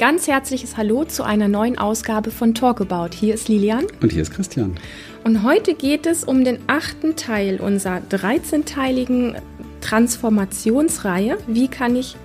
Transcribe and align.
ganz 0.00 0.26
herzliches 0.26 0.78
Hallo 0.78 1.04
zu 1.04 1.24
einer 1.24 1.46
neuen 1.46 1.76
Ausgabe 1.76 2.30
von 2.30 2.54
Talkabout. 2.54 3.10
Hier 3.14 3.34
ist 3.34 3.48
Lilian. 3.48 3.84
Und 4.00 4.10
hier 4.10 4.22
ist 4.22 4.30
Christian. 4.32 4.76
Und 5.24 5.42
heute 5.42 5.74
geht 5.74 6.06
es 6.06 6.24
um 6.24 6.42
den 6.42 6.58
achten 6.68 7.16
Teil 7.16 7.60
unserer 7.60 8.00
13-teiligen 8.10 9.36
Transformationsreihe. 9.82 11.36
Wie 11.46 11.68
kann 11.68 11.96
ich 11.96 12.16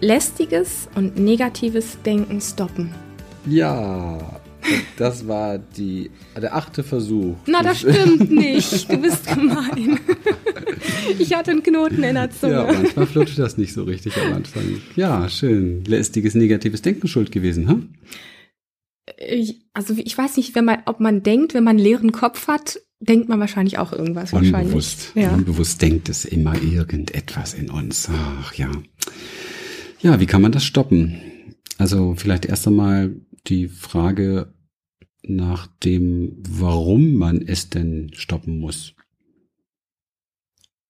lästiges 0.00 0.88
und 0.94 1.18
negatives 1.18 1.98
Denken 2.06 2.40
stoppen? 2.40 2.94
Ja, 3.44 4.20
das 4.96 5.26
war 5.26 5.58
die, 5.58 6.12
der 6.40 6.54
achte 6.54 6.84
Versuch. 6.84 7.34
Na, 7.46 7.60
das 7.60 7.80
stimmt 7.80 8.30
nicht. 8.30 8.88
Du 8.88 8.98
bist 8.98 9.26
gemein. 9.26 9.98
Ich 11.18 11.34
hatte 11.34 11.50
einen 11.50 11.62
Knoten 11.62 12.02
in 12.02 12.14
der 12.14 12.30
Zunge. 12.30 12.54
Ja, 12.54 12.72
manchmal 12.72 13.06
flutscht 13.06 13.38
das 13.38 13.56
nicht 13.56 13.72
so 13.72 13.84
richtig 13.84 14.16
am 14.16 14.34
Anfang. 14.34 14.80
Ja, 14.94 15.28
schön. 15.28 15.84
Lästiges, 15.84 16.34
negatives 16.34 16.82
Denken 16.82 17.08
schuld 17.08 17.32
gewesen, 17.32 17.68
hm? 17.68 17.88
Also 19.72 19.94
ich 19.96 20.16
weiß 20.16 20.36
nicht, 20.36 20.54
wenn 20.54 20.64
man, 20.64 20.78
ob 20.86 21.00
man 21.00 21.22
denkt, 21.22 21.54
wenn 21.54 21.64
man 21.64 21.76
einen 21.76 21.84
leeren 21.84 22.12
Kopf 22.12 22.48
hat, 22.48 22.80
denkt 23.00 23.28
man 23.28 23.40
wahrscheinlich 23.40 23.78
auch 23.78 23.92
irgendwas. 23.92 24.32
Unbewusst. 24.32 25.12
Ja. 25.14 25.32
Unbewusst 25.32 25.80
denkt 25.80 26.08
es 26.08 26.24
immer 26.24 26.60
irgendetwas 26.60 27.54
in 27.54 27.70
uns. 27.70 28.08
Ach 28.10 28.54
ja. 28.54 28.70
Ja, 30.00 30.20
wie 30.20 30.26
kann 30.26 30.42
man 30.42 30.52
das 30.52 30.64
stoppen? 30.64 31.20
Also 31.78 32.14
vielleicht 32.16 32.46
erst 32.46 32.66
einmal 32.66 33.14
die 33.46 33.68
Frage 33.68 34.52
nach 35.22 35.66
dem, 35.66 36.36
warum 36.48 37.14
man 37.14 37.42
es 37.42 37.70
denn 37.70 38.10
stoppen 38.14 38.58
muss. 38.58 38.94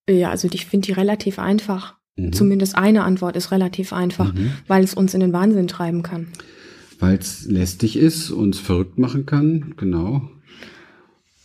Ja, 0.09 0.31
also 0.31 0.49
ich 0.53 0.67
finde 0.67 0.87
die 0.87 0.93
relativ 0.93 1.39
einfach. 1.39 1.95
Mhm. 2.17 2.33
Zumindest 2.33 2.77
eine 2.77 3.05
Antwort 3.05 3.37
ist 3.37 3.51
relativ 3.51 3.93
einfach, 3.93 4.33
mhm. 4.33 4.53
weil 4.67 4.85
es 4.85 4.95
uns 4.95 5.15
in 5.15 5.21
den 5.21 5.33
Wahnsinn 5.33 5.69
treiben 5.69 6.03
kann. 6.03 6.29
Weil 6.99 7.19
es 7.19 7.45
lästig 7.45 7.97
ist, 7.97 8.31
uns 8.31 8.59
verrückt 8.59 8.99
machen 8.99 9.27
kann, 9.27 9.75
genau. 9.77 10.31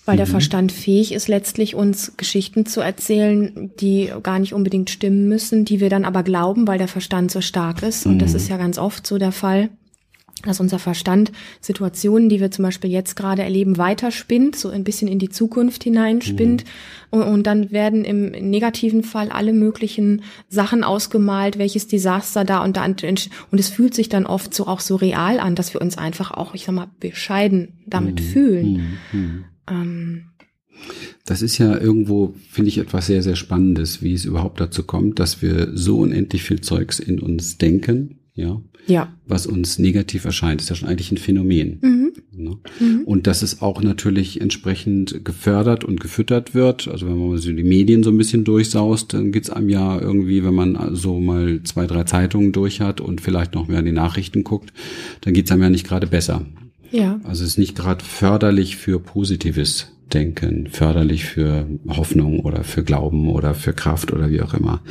Weil 0.06 0.16
mhm. 0.16 0.20
der 0.20 0.28
Verstand 0.28 0.72
fähig 0.72 1.12
ist, 1.14 1.28
letztlich 1.28 1.76
uns 1.76 2.14
Geschichten 2.17 2.66
zu 2.66 2.82
erzählen, 2.82 3.72
die 3.80 4.12
gar 4.23 4.39
nicht 4.39 4.54
unbedingt 4.54 4.89
stimmen 4.89 5.28
müssen, 5.28 5.66
die 5.66 5.80
wir 5.80 5.89
dann 5.89 6.06
aber 6.06 6.23
glauben, 6.23 6.67
weil 6.67 6.78
der 6.78 6.88
Verstand 6.88 7.32
so 7.32 7.42
stark 7.42 7.84
ist. 7.84 8.06
Und 8.06 8.20
das 8.20 8.32
mhm. 8.32 8.38
ist 8.38 8.50
ja 8.50 8.58
ganz 8.58 8.78
oft 8.78 9.06
so 9.06 9.17
der 9.17 9.32
Fall 9.32 9.70
dass 10.44 10.60
unser 10.60 10.80
Verstand 10.80 11.32
Situationen, 11.60 12.30
die 12.30 12.40
wir 12.40 12.52
zum 12.52 12.64
Beispiel 12.64 12.90
jetzt 12.90 13.16
gerade 13.16 13.44
erleben, 13.44 13.78
weiterspinnt, 13.78 14.56
so 14.56 14.70
ein 14.70 14.84
bisschen 14.84 15.08
in 15.08 15.20
die 15.20 15.30
Zukunft 15.30 15.84
hineinspinnt. 15.84 16.64
Mhm. 16.64 17.20
Und, 17.20 17.23
und, 17.23 17.48
dann 17.48 17.72
werden 17.72 18.06
im 18.06 18.32
negativen 18.32 19.04
Fall 19.04 19.30
alle 19.30 19.54
möglichen 19.54 20.23
Sachen 20.50 20.84
ausgemalt, 20.84 21.58
welches 21.58 21.88
Desaster 21.88 22.46
da 22.46 22.64
und 22.64 22.78
da. 22.78 22.86
Und 22.86 23.30
es 23.60 23.70
fühlt 23.70 23.94
sich 23.94 24.10
dann 24.10 24.26
oft 24.26 24.54
so 24.54 24.68
auch 24.68 24.80
so 24.80 24.96
real 24.96 25.40
an, 25.40 25.56
dass 25.56 25.73
wir 25.73 25.82
uns 25.82 25.98
einfach 25.98 26.32
auch, 26.32 26.56
ich 26.56 26.66
sag 26.66 26.73
mal, 26.73 26.90
bescheiden 27.00 27.80
damit 27.86 28.20
mhm. 28.20 28.23
fühlen. 28.23 28.98
Mhm. 29.12 29.45
Ähm, 29.70 30.23
das 31.26 31.42
ist 31.42 31.58
ja 31.60 31.78
irgendwo, 31.78 32.34
finde 32.50 32.70
ich, 32.70 32.80
etwas 32.80 33.06
sehr, 33.06 33.22
sehr 33.22 33.36
Spannendes, 33.36 34.02
wie 34.02 34.14
es 34.14 34.26
überhaupt 34.26 34.60
dazu 34.60 34.84
kommt, 34.84 35.20
dass 35.20 35.42
wir 35.42 35.70
so 35.76 36.00
unendlich 36.00 36.44
viel 36.44 36.62
Zeugs 36.62 37.00
in 37.00 37.20
uns 37.20 37.58
denken, 37.58 38.20
ja, 38.34 38.62
ja. 38.88 39.14
was 39.28 39.46
uns 39.46 39.78
negativ 39.78 40.26
erscheint, 40.26 40.62
ist 40.62 40.70
ja 40.70 40.76
schon 40.76 40.88
eigentlich 40.88 41.12
ein 41.12 41.18
Phänomen. 41.18 41.80
Mhm. 41.82 42.14
Ne? 42.32 42.58
Mhm. 42.80 43.02
Und 43.06 43.28
dass 43.28 43.42
es 43.42 43.62
auch 43.62 43.82
natürlich 43.82 44.40
entsprechend 44.40 45.26
gefördert 45.26 45.84
und 45.84 46.00
gefüttert 46.00 46.54
wird. 46.54 46.88
Also 46.88 47.08
wenn 47.08 47.18
man 47.18 47.38
so 47.38 47.52
die 47.52 47.64
Medien 47.64 48.04
so 48.04 48.10
ein 48.10 48.18
bisschen 48.18 48.44
durchsaust, 48.44 49.14
dann 49.14 49.32
geht's 49.32 49.50
einem 49.50 49.70
ja 49.70 50.00
irgendwie, 50.00 50.44
wenn 50.44 50.56
man 50.56 50.96
so 50.96 51.20
mal 51.20 51.62
zwei, 51.64 51.88
drei 51.88 52.04
Zeitungen 52.06 52.52
durch 52.54 52.80
hat 52.80 53.02
und 53.02 53.22
vielleicht 53.22 53.54
noch 53.54 53.67
mehr 53.67 53.80
an 53.80 53.86
die 53.86 53.92
Nachrichten 53.92 54.44
guckt, 54.44 54.72
dann 55.22 55.34
geht's 55.34 55.52
einem 55.52 55.64
ja 55.64 55.70
nicht 55.70 55.88
gerade 55.88 56.08
besser. 56.08 56.45
Ja. 56.92 57.20
Also 57.23 57.44
es 57.44 57.52
ist 57.52 57.58
nicht 57.58 57.76
gerade 57.76 58.04
förderlich 58.04 58.78
für 58.78 59.00
Positives 59.00 59.92
Denken, 60.14 60.67
förderlich 60.67 61.26
für 61.26 61.67
Hoffnung 61.88 62.42
oder 62.42 62.64
für 62.64 62.83
Glauben 62.83 63.30
oder 63.30 63.54
für 63.54 63.73
Kraft 63.73 64.14
oder 64.14 64.30
wie 64.30 64.42
auch 64.42 64.54
immer. 64.54 64.82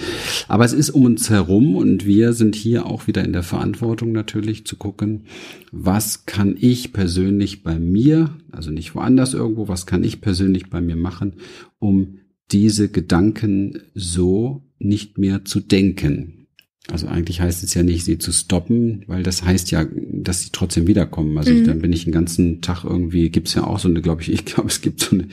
Aber 0.48 0.64
es 0.64 0.72
ist 0.72 0.90
um 0.90 1.04
uns 1.04 1.30
herum 1.30 1.76
und 1.76 2.06
wir 2.06 2.32
sind 2.32 2.54
hier 2.54 2.86
auch 2.86 3.06
wieder 3.06 3.24
in 3.24 3.32
der 3.32 3.42
Verantwortung 3.42 4.12
natürlich 4.12 4.66
zu 4.66 4.76
gucken, 4.76 5.24
was 5.72 6.26
kann 6.26 6.56
ich 6.58 6.92
persönlich 6.92 7.62
bei 7.62 7.78
mir, 7.78 8.30
also 8.50 8.70
nicht 8.70 8.94
woanders 8.94 9.34
irgendwo, 9.34 9.68
was 9.68 9.86
kann 9.86 10.04
ich 10.04 10.20
persönlich 10.20 10.70
bei 10.70 10.80
mir 10.80 10.96
machen, 10.96 11.34
um 11.78 12.18
diese 12.50 12.88
Gedanken 12.88 13.80
so 13.94 14.62
nicht 14.78 15.18
mehr 15.18 15.44
zu 15.44 15.60
denken. 15.60 16.39
Also 16.88 17.06
eigentlich 17.06 17.40
heißt 17.40 17.62
es 17.62 17.74
ja 17.74 17.82
nicht, 17.82 18.04
sie 18.04 18.18
zu 18.18 18.32
stoppen, 18.32 19.04
weil 19.06 19.22
das 19.22 19.44
heißt 19.44 19.70
ja, 19.70 19.86
dass 20.12 20.42
sie 20.42 20.48
trotzdem 20.50 20.86
wiederkommen. 20.86 21.36
Also 21.36 21.52
mhm. 21.52 21.58
ich, 21.58 21.66
dann 21.66 21.80
bin 21.80 21.92
ich 21.92 22.04
den 22.04 22.12
ganzen 22.12 22.62
Tag 22.62 22.84
irgendwie, 22.84 23.30
gibt's 23.30 23.54
ja 23.54 23.64
auch 23.64 23.78
so 23.78 23.88
eine, 23.88 24.00
glaube 24.00 24.22
ich, 24.22 24.32
ich 24.32 24.44
glaube, 24.44 24.68
es 24.68 24.80
gibt 24.80 25.00
so 25.00 25.16
eine 25.16 25.28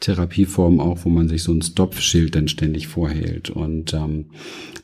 Therapieform 0.00 0.80
auch, 0.80 1.04
wo 1.04 1.08
man 1.08 1.28
sich 1.28 1.42
so 1.42 1.52
ein 1.52 1.62
Stoppschild 1.62 2.34
dann 2.34 2.48
ständig 2.48 2.86
vorhält. 2.86 3.50
Und 3.50 3.92
ähm, 3.94 4.26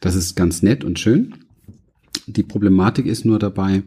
das 0.00 0.14
ist 0.14 0.34
ganz 0.34 0.62
nett 0.62 0.84
und 0.84 0.98
schön. 0.98 1.34
Die 2.26 2.42
Problematik 2.42 3.06
ist 3.06 3.24
nur 3.24 3.38
dabei, 3.38 3.82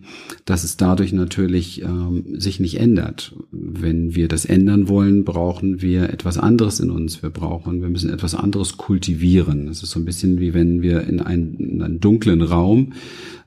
dass 0.46 0.64
es 0.64 0.78
dadurch 0.78 1.14
natürlich 1.14 1.84
ähm, 1.84 2.24
sich 2.40 2.60
nicht 2.60 2.80
ändert. 2.80 3.36
Wenn 3.52 4.16
wir 4.16 4.28
das 4.28 4.46
ändern 4.46 4.88
wollen, 4.88 5.24
brauchen 5.24 5.82
wir 5.82 6.10
etwas 6.10 6.38
anderes 6.38 6.80
in 6.80 6.90
uns. 6.90 7.22
Wir 7.22 7.30
brauchen, 7.30 7.82
wir 7.82 7.90
müssen 7.90 8.10
etwas 8.10 8.34
anderes 8.34 8.78
kultivieren. 8.78 9.68
Es 9.68 9.84
ist 9.84 9.92
so 9.92 10.00
ein 10.00 10.06
bisschen 10.06 10.40
wie 10.40 10.54
wenn 10.54 10.82
wir 10.82 11.02
in 11.02 11.20
einen, 11.20 11.56
in 11.56 11.82
einen 11.82 12.00
dunklen 12.00 12.42
Raum 12.42 12.94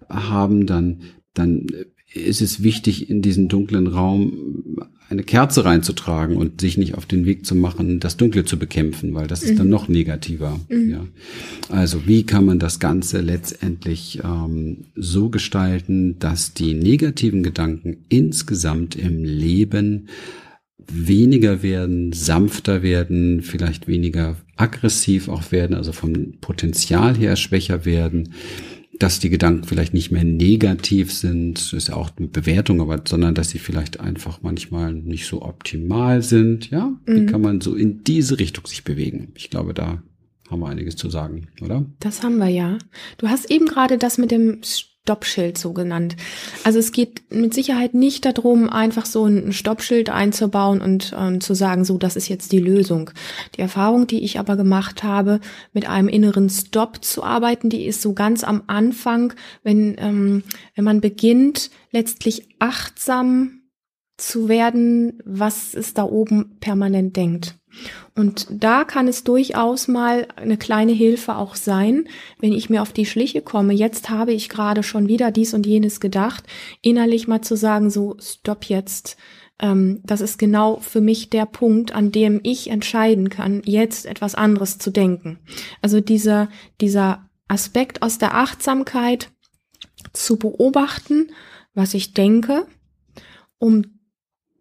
haben, 0.09 0.67
dann 0.67 0.99
dann 1.35 1.67
ist 2.15 2.41
es 2.41 2.63
wichtig, 2.63 3.11
in 3.11 3.23
diesen 3.23 3.49
dunklen 3.49 3.87
Raum 3.87 4.79
eine 5.11 5.23
Kerze 5.23 5.65
reinzutragen 5.65 6.37
und 6.37 6.61
sich 6.61 6.79
nicht 6.79 6.95
auf 6.95 7.07
den 7.07 7.27
Weg 7.27 7.45
zu 7.45 7.55
machen, 7.55 8.01
das 8.01 8.17
Dunkle 8.17 8.45
zu 8.45 8.59
bekämpfen, 8.59 9.15
weil 9.15 9.27
das 9.27 9.43
ist 9.43 9.53
mhm. 9.53 9.59
dann 9.59 9.69
noch 9.69 9.89
negativer. 9.89 10.59
Mhm. 10.69 10.91
Ja. 10.91 11.07
Also 11.69 12.07
wie 12.07 12.25
kann 12.25 12.47
man 12.47 12.59
das 12.59 12.81
Ganze 12.81 13.21
letztendlich 13.21 14.21
ähm, 14.25 14.85
so 14.95 15.29
gestalten, 15.29 16.19
dass 16.19 16.55
die 16.55 16.75
negativen 16.75 17.43
Gedanken 17.43 17.99
insgesamt 18.09 18.97
im 18.97 19.25
Leben 19.25 20.09
weniger 20.87 21.63
werden, 21.63 22.13
sanfter 22.13 22.83
werden, 22.83 23.43
vielleicht 23.43 23.87
weniger 23.89 24.37
aggressiv 24.57 25.29
auch 25.29 25.53
werden, 25.53 25.75
also 25.77 25.93
vom 25.93 26.35
Potenzial 26.41 27.17
her 27.17 27.37
schwächer 27.37 27.85
werden 27.85 28.31
dass 28.99 29.19
die 29.19 29.31
Gedanken 29.31 29.65
vielleicht 29.65 29.95
nicht 29.95 30.11
mehr 30.11 30.25
negativ 30.25 31.13
sind, 31.13 31.73
ist 31.73 31.89
ja 31.89 31.97
auch 31.97 32.11
eine 32.17 32.29
Bewertung, 32.29 32.81
aber 32.81 33.03
sondern 33.07 33.35
dass 33.35 33.51
sie 33.51 33.59
vielleicht 33.59 34.01
einfach 34.01 34.41
manchmal 34.43 34.93
nicht 34.93 35.27
so 35.27 35.43
optimal 35.43 36.23
sind. 36.23 36.71
Ja, 36.71 36.93
mhm. 37.07 37.15
wie 37.15 37.27
kann 37.27 37.41
man 37.41 37.61
so 37.61 37.75
in 37.75 38.05
diese 38.05 38.39
Richtung 38.39 38.67
sich 38.67 38.85
bewegen? 38.85 39.33
Ich 39.35 39.51
glaube, 39.51 39.75
da 39.75 40.03
haben 40.51 40.61
wir 40.61 40.69
einiges 40.69 40.97
zu 40.97 41.11
sagen, 41.11 41.49
oder? 41.61 41.85
Das 42.01 42.23
haben 42.23 42.37
wir 42.39 42.49
ja. 42.49 42.79
Du 43.19 43.29
hast 43.29 43.51
eben 43.51 43.67
gerade 43.67 43.99
das 43.99 44.19
mit 44.19 44.31
dem 44.31 44.61
Stoppschild 45.05 45.59
so 45.59 45.75
genannt. 45.75 46.17
Also 46.65 46.79
es 46.79 46.91
geht 46.91 47.31
mit 47.31 47.53
Sicherheit 47.53 47.93
nicht 47.93 48.25
darum, 48.25 48.71
einfach 48.71 49.05
so 49.05 49.27
ein 49.27 49.53
Stoppschild 49.53 50.09
einzubauen 50.09 50.81
und 50.81 51.15
ähm, 51.19 51.43
zu 51.43 51.53
sagen, 51.53 51.85
so, 51.85 51.99
das 51.99 52.17
ist 52.17 52.29
jetzt 52.29 52.53
die 52.53 52.59
Lösung. 52.59 53.11
Die 53.55 53.61
Erfahrung, 53.61 54.07
die 54.07 54.25
ich 54.25 54.39
aber 54.39 54.57
gemacht 54.57 55.03
habe, 55.03 55.41
mit 55.75 55.87
einem 55.87 56.09
inneren 56.09 56.49
Stopp 56.49 57.05
zu 57.05 57.23
arbeiten, 57.23 57.69
die 57.69 57.85
ist 57.85 58.01
so 58.01 58.15
ganz 58.15 58.45
am 58.45 58.63
Anfang, 58.67 59.35
wenn, 59.63 59.95
ähm, 59.99 60.43
wenn 60.75 60.85
man 60.85 61.03
beginnt, 61.03 61.71
letztlich 61.91 62.49
achtsam 62.59 63.61
zu 64.17 64.49
werden, 64.49 65.19
was 65.25 65.75
es 65.75 65.95
da 65.95 66.05
oben 66.05 66.57
permanent 66.61 67.17
denkt. 67.17 67.57
Und 68.15 68.47
da 68.51 68.85
kann 68.85 69.09
es 69.09 69.25
durchaus 69.25 69.89
mal 69.89 70.29
eine 70.37 70.57
kleine 70.57 70.93
Hilfe 70.93 71.37
auch 71.37 71.57
sein, 71.57 72.09
wenn 72.39 72.53
ich 72.53 72.71
mir 72.71 72.83
auf 72.83 72.93
die 72.93 73.07
Schliche 73.07 73.43
komme. 73.43 73.73
Jetzt 73.73 74.11
habe 74.11 74.33
ich 74.33 74.49
gerade 74.49 74.85
schon 74.85 75.09
wieder 75.09 75.33
dies 75.33 75.55
und 75.55 75.67
jenes 75.67 75.99
gedacht, 75.99 76.45
innerlich 76.81 77.27
mal 77.27 77.41
zu 77.41 77.57
sagen, 77.57 77.91
so, 77.91 78.17
stopp 78.21 78.67
jetzt. 78.67 79.17
Ähm, 79.61 80.01
das 80.05 80.21
ist 80.21 80.39
genau 80.39 80.79
für 80.79 81.01
mich 81.01 81.31
der 81.31 81.47
Punkt, 81.47 81.93
an 81.95 82.13
dem 82.13 82.41
ich 82.45 82.71
entscheiden 82.71 83.29
kann, 83.31 83.63
jetzt 83.65 84.07
etwas 84.07 84.37
anderes 84.37 84.79
zu 84.79 84.91
denken. 84.91 85.41
Also 85.83 86.01
dieser, 86.01 86.49
dieser 86.81 87.29
Aspekt 87.49 88.03
aus 88.03 88.19
der 88.19 88.35
Achtsamkeit 88.37 89.31
zu 90.13 90.39
beobachten, 90.39 91.31
was 91.75 91.95
ich 91.95 92.15
denke, 92.15 92.67
um 93.59 93.94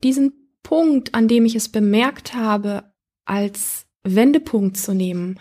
diesen 0.03 0.33
Punkt, 0.63 1.13
an 1.13 1.27
dem 1.27 1.45
ich 1.45 1.55
es 1.55 1.69
bemerkt 1.69 2.33
habe, 2.33 2.83
als 3.25 3.85
Wendepunkt 4.03 4.77
zu 4.77 4.93
nehmen, 4.93 5.39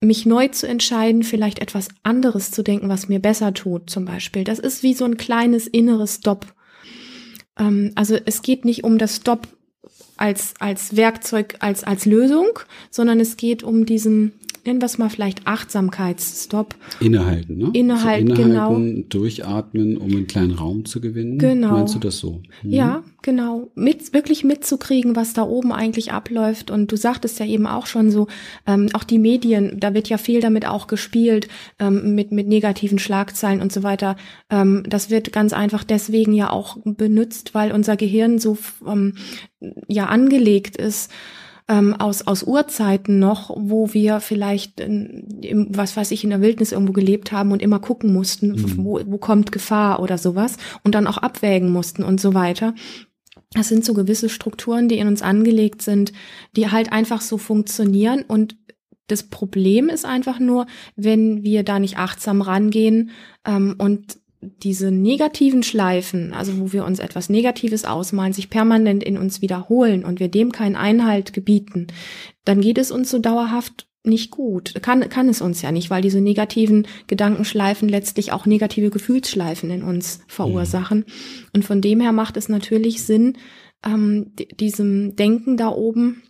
mich 0.00 0.26
neu 0.26 0.48
zu 0.48 0.68
entscheiden, 0.68 1.22
vielleicht 1.22 1.58
etwas 1.58 1.88
anderes 2.02 2.50
zu 2.50 2.62
denken, 2.62 2.88
was 2.88 3.08
mir 3.08 3.18
besser 3.18 3.52
tut, 3.52 3.90
zum 3.90 4.04
Beispiel. 4.04 4.44
Das 4.44 4.58
ist 4.58 4.82
wie 4.82 4.94
so 4.94 5.04
ein 5.04 5.16
kleines 5.16 5.66
inneres 5.66 6.16
Stop. 6.16 6.54
Ähm, 7.58 7.92
also 7.94 8.16
es 8.24 8.42
geht 8.42 8.64
nicht 8.64 8.84
um 8.84 8.98
das 8.98 9.16
Stop 9.16 9.48
als, 10.16 10.54
als 10.58 10.96
Werkzeug, 10.96 11.56
als, 11.60 11.84
als 11.84 12.04
Lösung, 12.04 12.58
sondern 12.90 13.20
es 13.20 13.36
geht 13.36 13.62
um 13.62 13.86
diesen, 13.86 14.37
nennen 14.68 14.82
wir 14.82 14.86
es 14.86 14.98
mal 14.98 15.08
vielleicht 15.08 15.46
Achtsamkeitsstop. 15.46 16.74
Innehalten, 17.00 17.56
ne? 17.56 17.70
Innehalten, 17.72 18.30
also 18.30 18.42
innehalten 18.42 18.94
genau. 18.94 19.06
Durchatmen, 19.08 19.96
um 19.96 20.10
einen 20.10 20.26
kleinen 20.26 20.52
Raum 20.52 20.84
zu 20.84 21.00
gewinnen. 21.00 21.38
Genau. 21.38 21.72
Meinst 21.72 21.94
du 21.94 21.98
das 21.98 22.18
so? 22.18 22.42
Mhm. 22.62 22.70
Ja, 22.70 23.02
genau. 23.22 23.70
Mit, 23.74 24.12
wirklich 24.12 24.44
mitzukriegen, 24.44 25.16
was 25.16 25.32
da 25.32 25.42
oben 25.42 25.72
eigentlich 25.72 26.12
abläuft. 26.12 26.70
Und 26.70 26.92
du 26.92 26.96
sagtest 26.96 27.40
ja 27.40 27.46
eben 27.46 27.66
auch 27.66 27.86
schon 27.86 28.10
so, 28.10 28.26
ähm, 28.66 28.90
auch 28.92 29.04
die 29.04 29.18
Medien, 29.18 29.80
da 29.80 29.94
wird 29.94 30.10
ja 30.10 30.18
viel 30.18 30.40
damit 30.40 30.66
auch 30.66 30.86
gespielt, 30.86 31.48
ähm, 31.78 32.14
mit, 32.14 32.30
mit 32.30 32.46
negativen 32.46 32.98
Schlagzeilen 32.98 33.62
und 33.62 33.72
so 33.72 33.82
weiter. 33.82 34.16
Ähm, 34.50 34.82
das 34.86 35.08
wird 35.08 35.32
ganz 35.32 35.54
einfach 35.54 35.82
deswegen 35.82 36.34
ja 36.34 36.50
auch 36.50 36.76
benutzt, 36.84 37.54
weil 37.54 37.72
unser 37.72 37.96
Gehirn 37.96 38.38
so 38.38 38.58
ähm, 38.86 39.14
ja 39.88 40.06
angelegt 40.06 40.76
ist 40.76 41.10
ähm, 41.68 41.94
aus, 41.94 42.26
aus 42.26 42.42
Urzeiten 42.42 43.18
noch, 43.18 43.50
wo 43.54 43.92
wir 43.92 44.20
vielleicht, 44.20 44.80
in, 44.80 45.68
was 45.70 45.96
weiß 45.96 46.10
ich, 46.10 46.24
in 46.24 46.30
der 46.30 46.40
Wildnis 46.40 46.72
irgendwo 46.72 46.92
gelebt 46.92 47.30
haben 47.30 47.52
und 47.52 47.62
immer 47.62 47.78
gucken 47.78 48.12
mussten, 48.12 48.52
mhm. 48.52 48.84
wo, 48.84 49.00
wo 49.06 49.18
kommt 49.18 49.52
Gefahr 49.52 50.00
oder 50.00 50.16
sowas 50.16 50.56
und 50.82 50.94
dann 50.94 51.06
auch 51.06 51.18
abwägen 51.18 51.70
mussten 51.70 52.02
und 52.02 52.20
so 52.20 52.32
weiter. 52.34 52.74
Das 53.52 53.68
sind 53.68 53.84
so 53.84 53.94
gewisse 53.94 54.28
Strukturen, 54.28 54.88
die 54.88 54.98
in 54.98 55.08
uns 55.08 55.22
angelegt 55.22 55.82
sind, 55.82 56.12
die 56.56 56.70
halt 56.70 56.92
einfach 56.92 57.20
so 57.20 57.38
funktionieren 57.38 58.24
und 58.26 58.56
das 59.06 59.22
Problem 59.22 59.88
ist 59.88 60.04
einfach 60.04 60.38
nur, 60.38 60.66
wenn 60.94 61.42
wir 61.42 61.62
da 61.62 61.78
nicht 61.78 61.96
achtsam 61.96 62.42
rangehen 62.42 63.10
ähm, 63.46 63.74
und 63.78 64.18
diese 64.40 64.90
negativen 64.90 65.62
Schleifen, 65.62 66.32
also 66.32 66.58
wo 66.60 66.72
wir 66.72 66.84
uns 66.84 67.00
etwas 67.00 67.28
Negatives 67.28 67.84
ausmalen, 67.84 68.32
sich 68.32 68.50
permanent 68.50 69.02
in 69.02 69.18
uns 69.18 69.42
wiederholen 69.42 70.04
und 70.04 70.20
wir 70.20 70.28
dem 70.28 70.52
keinen 70.52 70.76
Einhalt 70.76 71.32
gebieten, 71.32 71.88
dann 72.44 72.60
geht 72.60 72.78
es 72.78 72.90
uns 72.90 73.10
so 73.10 73.18
dauerhaft 73.18 73.88
nicht 74.04 74.30
gut. 74.30 74.74
Kann, 74.82 75.08
kann 75.08 75.28
es 75.28 75.40
uns 75.40 75.60
ja 75.60 75.72
nicht, 75.72 75.90
weil 75.90 76.02
diese 76.02 76.20
negativen 76.20 76.86
Gedankenschleifen 77.08 77.88
letztlich 77.88 78.32
auch 78.32 78.46
negative 78.46 78.90
Gefühlsschleifen 78.90 79.70
in 79.70 79.82
uns 79.82 80.20
verursachen. 80.28 80.98
Mhm. 80.98 81.04
Und 81.54 81.64
von 81.64 81.80
dem 81.80 82.00
her 82.00 82.12
macht 82.12 82.36
es 82.36 82.48
natürlich 82.48 83.02
Sinn, 83.02 83.36
ähm, 83.84 84.32
diesem 84.58 85.16
Denken 85.16 85.56
da 85.56 85.68
oben 85.68 86.22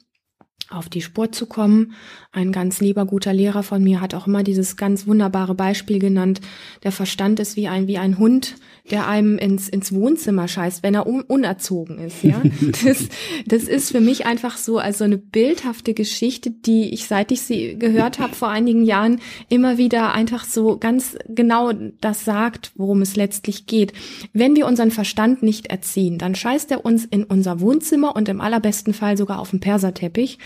auf 0.71 0.89
die 0.89 1.03
Spur 1.03 1.33
zu 1.33 1.47
kommen. 1.47 1.95
Ein 2.33 2.53
ganz 2.53 2.81
lieber, 2.81 3.07
guter 3.07 3.33
Lehrer 3.33 3.63
von 3.63 3.83
mir 3.83 4.01
hat 4.01 4.15
auch 4.15 4.27
immer 4.27 4.43
dieses 4.43 4.77
ganz 4.77 5.07
wunderbare 5.07 5.55
Beispiel 5.55 5.99
genannt. 5.99 6.41
Der 6.83 6.93
Verstand 6.93 7.41
ist 7.41 7.57
wie 7.57 7.69
ein, 7.69 7.87
wie 7.87 7.99
ein 7.99 8.19
Hund, 8.19 8.57
der 8.91 9.07
einem 9.07 9.39
ins, 9.39 9.69
ins 9.69 9.93
Wohnzimmer 9.93 10.49
scheißt, 10.49 10.83
wenn 10.83 10.95
er 10.95 11.07
un 11.07 11.23
unerzogen 11.23 11.99
ist, 11.99 12.23
ja. 12.23 12.43
Das, 12.85 13.09
das 13.47 13.65
ist 13.65 13.91
für 13.91 14.01
mich 14.01 14.27
einfach 14.27 14.57
so, 14.57 14.79
also 14.79 15.05
eine 15.05 15.19
bildhafte 15.19 15.95
Geschichte, 15.95 16.51
die 16.51 16.93
ich, 16.93 17.07
seit 17.07 17.33
ich 17.33 17.43
sie 17.43 17.79
gehört 17.79 18.19
habe 18.19 18.35
vor 18.35 18.49
einigen 18.49 18.85
Jahren, 18.85 19.21
immer 19.49 19.79
wieder 19.79 20.13
einfach 20.13 20.45
so 20.45 20.79
ganz 20.79 21.17
genau 21.29 21.73
das 22.01 22.25
sagt, 22.25 22.73
worum 22.77 23.03
es 23.03 23.17
letztlich 23.17 23.67
geht. 23.67 23.93
Wenn 24.33 24.57
wir 24.57 24.67
unseren 24.67 24.91
Verstand 24.91 25.43
nicht 25.43 25.67
erziehen, 25.67 26.19
dann 26.19 26.35
scheißt 26.35 26.71
er 26.71 26.85
uns 26.85 27.05
in 27.05 27.25
unser 27.25 27.61
Wohnzimmer 27.61 28.15
und 28.17 28.29
im 28.29 28.41
allerbesten 28.41 28.95
Fall 28.95 29.17
sogar 29.17 29.39
auf 29.39 29.51
den 29.51 29.61
Perserteppich. 29.61 30.39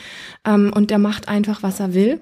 Ähm, 0.47 0.73
und 0.75 0.91
der 0.91 0.99
macht 0.99 1.29
einfach, 1.29 1.63
was 1.63 1.81
er 1.81 1.95
will. 1.95 2.21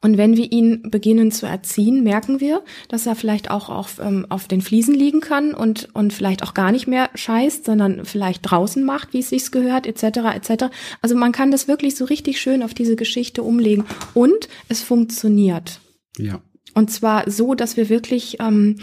Und 0.00 0.16
wenn 0.16 0.36
wir 0.36 0.50
ihn 0.50 0.82
beginnen 0.90 1.30
zu 1.30 1.46
erziehen, 1.46 2.02
merken 2.02 2.40
wir, 2.40 2.62
dass 2.88 3.06
er 3.06 3.14
vielleicht 3.14 3.50
auch 3.50 3.68
auf, 3.68 4.00
ähm, 4.02 4.26
auf 4.28 4.48
den 4.48 4.62
Fliesen 4.62 4.94
liegen 4.94 5.20
kann 5.20 5.54
und, 5.54 5.88
und 5.94 6.12
vielleicht 6.12 6.42
auch 6.42 6.54
gar 6.54 6.72
nicht 6.72 6.86
mehr 6.86 7.10
scheißt, 7.14 7.64
sondern 7.64 8.04
vielleicht 8.04 8.50
draußen 8.50 8.84
macht, 8.84 9.12
wie 9.12 9.20
es 9.20 9.30
sich 9.30 9.50
gehört, 9.50 9.86
etc. 9.86 10.18
etc. 10.34 10.64
Also 11.02 11.14
man 11.14 11.32
kann 11.32 11.50
das 11.50 11.68
wirklich 11.68 11.96
so 11.96 12.04
richtig 12.04 12.40
schön 12.40 12.62
auf 12.62 12.74
diese 12.74 12.96
Geschichte 12.96 13.42
umlegen. 13.42 13.84
Und 14.14 14.48
es 14.68 14.82
funktioniert. 14.82 15.80
Ja. 16.18 16.40
Und 16.74 16.90
zwar 16.90 17.30
so, 17.30 17.54
dass 17.54 17.76
wir 17.76 17.88
wirklich 17.88 18.38
ähm, 18.40 18.76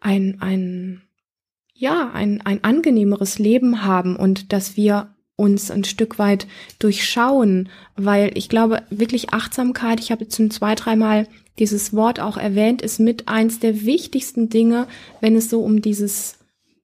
ein, 0.00 0.38
ein, 0.40 1.02
ja, 1.74 2.10
ein, 2.12 2.40
ein 2.42 2.62
angenehmeres 2.64 3.38
Leben 3.38 3.84
haben 3.84 4.16
und 4.16 4.52
dass 4.52 4.76
wir 4.76 5.11
uns 5.36 5.70
ein 5.70 5.84
Stück 5.84 6.18
weit 6.18 6.46
durchschauen, 6.78 7.68
weil 7.96 8.30
ich 8.34 8.48
glaube, 8.48 8.82
wirklich 8.90 9.32
Achtsamkeit, 9.32 10.00
ich 10.00 10.10
habe 10.10 10.24
jetzt 10.24 10.36
schon 10.36 10.50
zwei, 10.50 10.74
dreimal 10.74 11.26
dieses 11.58 11.92
Wort 11.92 12.20
auch 12.20 12.36
erwähnt, 12.36 12.82
ist 12.82 13.00
mit 13.00 13.28
eins 13.28 13.58
der 13.58 13.84
wichtigsten 13.84 14.48
Dinge, 14.48 14.86
wenn 15.20 15.36
es 15.36 15.50
so 15.50 15.62
um 15.62 15.82
dieses 15.82 16.36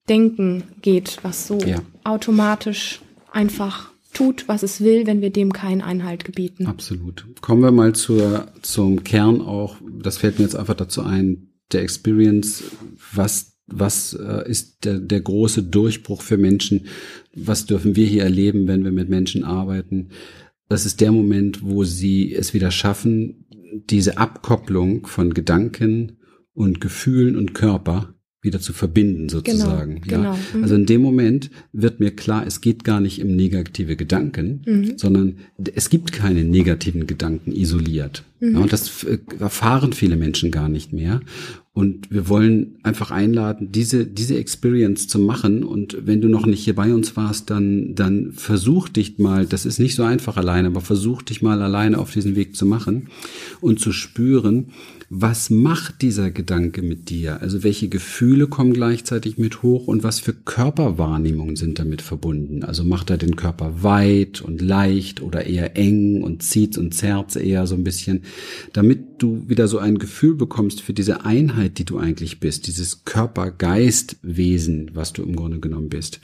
Denken 0.09 0.65
geht, 0.83 1.19
was 1.23 1.47
so 1.47 1.59
ja. 1.59 1.81
automatisch 2.05 3.01
einfach 3.33 3.91
tut, 4.15 4.49
was 4.49 4.63
es 4.63 4.81
will, 4.81 5.07
wenn 5.07 5.21
wir 5.21 5.31
dem 5.31 5.53
keinen 5.53 5.83
Einhalt 5.83 6.25
gebieten. 6.25 6.67
Absolut. 6.67 7.27
Kommen 7.41 7.63
wir 7.63 7.71
mal 7.71 7.95
zur, 7.95 8.49
zum 8.63 9.05
Kern 9.05 9.41
auch, 9.41 9.77
das 10.03 10.19
fällt 10.19 10.39
mir 10.39 10.45
jetzt 10.45 10.57
einfach 10.57 10.75
dazu 10.75 11.03
ein, 11.03 11.49
der 11.73 11.83
Experience, 11.83 12.65
was 13.13 13.58
was 13.69 14.15
äh, 14.15 14.49
ist 14.49 14.85
der, 14.85 14.99
der 14.99 15.21
große 15.21 15.63
Durchbruch 15.63 16.23
für 16.23 16.37
Menschen? 16.37 16.87
Was 17.35 17.67
dürfen 17.67 17.97
wir 17.97 18.07
hier 18.07 18.25
erleben, 18.25 18.67
wenn 18.67 18.85
wir 18.85 18.93
mit 18.93 19.09
Menschen 19.09 19.45
arbeiten? 19.45 20.09
Das 20.69 20.87
ist 20.87 21.01
der 21.01 21.13
Moment, 21.13 21.63
wo 21.63 21.85
sie 21.85 22.35
es 22.35 22.55
wieder 22.55 22.71
schaffen, 22.71 23.47
diese 23.91 24.19
Abkopplung 24.19 25.07
von 25.07 25.35
Gedanken 25.35 26.19
und 26.53 26.81
Gefühlen 26.81 27.37
und 27.37 27.55
Körper 27.55 28.15
wieder 28.41 28.61
zu 28.61 28.73
verbinden 28.73 29.27
genau, 29.27 29.31
sozusagen. 29.31 30.01
Genau, 30.01 30.23
ja. 30.23 30.39
Genau. 30.53 30.63
Also 30.63 30.77
in 30.77 30.87
dem 30.87 31.03
Moment 31.03 31.51
wird 31.73 31.99
mir 31.99 32.13
klar, 32.13 32.47
es 32.47 32.61
geht 32.61 32.85
gar 32.85 33.01
nicht 33.01 33.23
um 33.23 33.35
negative 33.35 33.97
Gedanken, 33.97 34.63
mhm. 34.65 34.93
sondern 34.97 35.39
es 35.75 35.91
gibt 35.91 36.13
keine 36.13 36.45
negativen 36.45 37.07
Gedanken 37.07 37.53
isoliert. 37.53 38.25
Mhm. 38.39 38.55
Ja, 38.55 38.59
und 38.61 38.73
das 38.73 39.05
erfahren 39.41 39.93
viele 39.93 40.17
Menschen 40.17 40.53
gar 40.53 40.69
nicht 40.69 40.93
mehr. 40.93 41.21
Und 41.79 42.11
wir 42.11 42.29
wollen 42.29 42.75
einfach 42.83 43.13
einladen, 43.13 43.71
diese, 43.71 44.05
diese 44.05 44.37
Experience 44.37 45.07
zu 45.07 45.21
machen. 45.21 45.63
Und 45.63 45.97
wenn 46.07 46.21
du 46.21 46.27
noch 46.27 46.45
nicht 46.45 46.65
hier 46.65 46.75
bei 46.75 46.93
uns 46.93 47.17
warst, 47.17 47.51
dann, 47.51 47.95
dann 47.95 48.33
versuch 48.33 48.89
dich 48.89 49.19
mal, 49.19 49.47
das 49.47 49.65
ist 49.65 49.79
nicht 49.79 49.95
so 49.95 50.03
einfach 50.03 50.37
alleine, 50.37 50.67
aber 50.67 50.81
versuch 50.81 51.23
dich 51.23 51.41
mal 51.41 51.63
alleine 51.63 51.99
auf 51.99 52.11
diesen 52.11 52.35
Weg 52.35 52.57
zu 52.57 52.67
machen 52.67 53.11
und 53.61 53.79
zu 53.79 53.93
spüren, 53.93 54.73
was 55.11 55.49
macht 55.49 56.03
dieser 56.03 56.31
Gedanke 56.31 56.83
mit 56.83 57.09
dir? 57.09 57.41
Also 57.41 57.63
welche 57.65 57.89
Gefühle 57.89 58.47
kommen 58.47 58.75
gleichzeitig 58.75 59.39
mit 59.39 59.63
hoch 59.63 59.87
und 59.87 60.03
was 60.03 60.21
für 60.21 60.35
Körperwahrnehmungen 60.35 61.57
sind 61.57 61.79
damit 61.79 62.03
verbunden? 62.03 62.63
Also 62.63 62.85
macht 62.85 63.09
er 63.09 63.17
den 63.17 63.35
Körper 63.35 63.83
weit 63.83 64.43
und 64.43 64.61
leicht 64.61 65.23
oder 65.23 65.47
eher 65.47 65.79
eng 65.79 66.23
und 66.23 66.43
zieht 66.43 66.77
und 66.77 66.93
zerrt 66.93 67.37
eher 67.37 67.67
so 67.67 67.75
ein 67.75 67.85
bisschen, 67.85 68.23
damit 68.75 69.23
du 69.23 69.49
wieder 69.49 69.67
so 69.67 69.79
ein 69.79 69.99
Gefühl 69.99 70.35
bekommst 70.35 70.83
für 70.83 70.93
diese 70.93 71.25
Einheit, 71.25 71.68
die 71.71 71.85
du 71.85 71.99
eigentlich 71.99 72.41
bist, 72.41 72.67
dieses 72.67 73.05
Körper-Geist-Wesen, 73.05 74.91
was 74.95 75.13
du 75.13 75.23
im 75.23 75.37
Grunde 75.37 75.61
genommen 75.61 75.89
bist. 75.89 76.21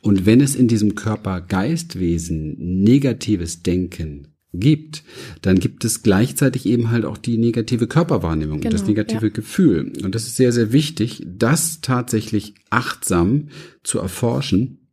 Und 0.00 0.26
wenn 0.26 0.40
es 0.40 0.54
in 0.54 0.68
diesem 0.68 0.94
Körper-Geist-Wesen 0.94 2.82
negatives 2.82 3.62
Denken 3.62 4.28
gibt, 4.52 5.02
dann 5.42 5.58
gibt 5.58 5.84
es 5.84 6.02
gleichzeitig 6.02 6.66
eben 6.66 6.90
halt 6.90 7.04
auch 7.04 7.18
die 7.18 7.38
negative 7.38 7.86
Körperwahrnehmung 7.86 8.60
genau, 8.60 8.68
und 8.68 8.72
das 8.72 8.82
genau, 8.82 8.90
negative 8.90 9.26
ja. 9.26 9.32
Gefühl. 9.32 9.92
Und 10.02 10.14
das 10.14 10.26
ist 10.26 10.36
sehr, 10.36 10.52
sehr 10.52 10.72
wichtig, 10.72 11.24
das 11.26 11.80
tatsächlich 11.80 12.54
achtsam 12.70 13.48
zu 13.82 13.98
erforschen, 13.98 14.90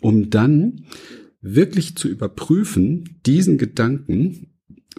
um 0.00 0.30
dann 0.30 0.84
wirklich 1.42 1.96
zu 1.96 2.08
überprüfen, 2.08 3.18
diesen 3.26 3.58
Gedanken 3.58 4.50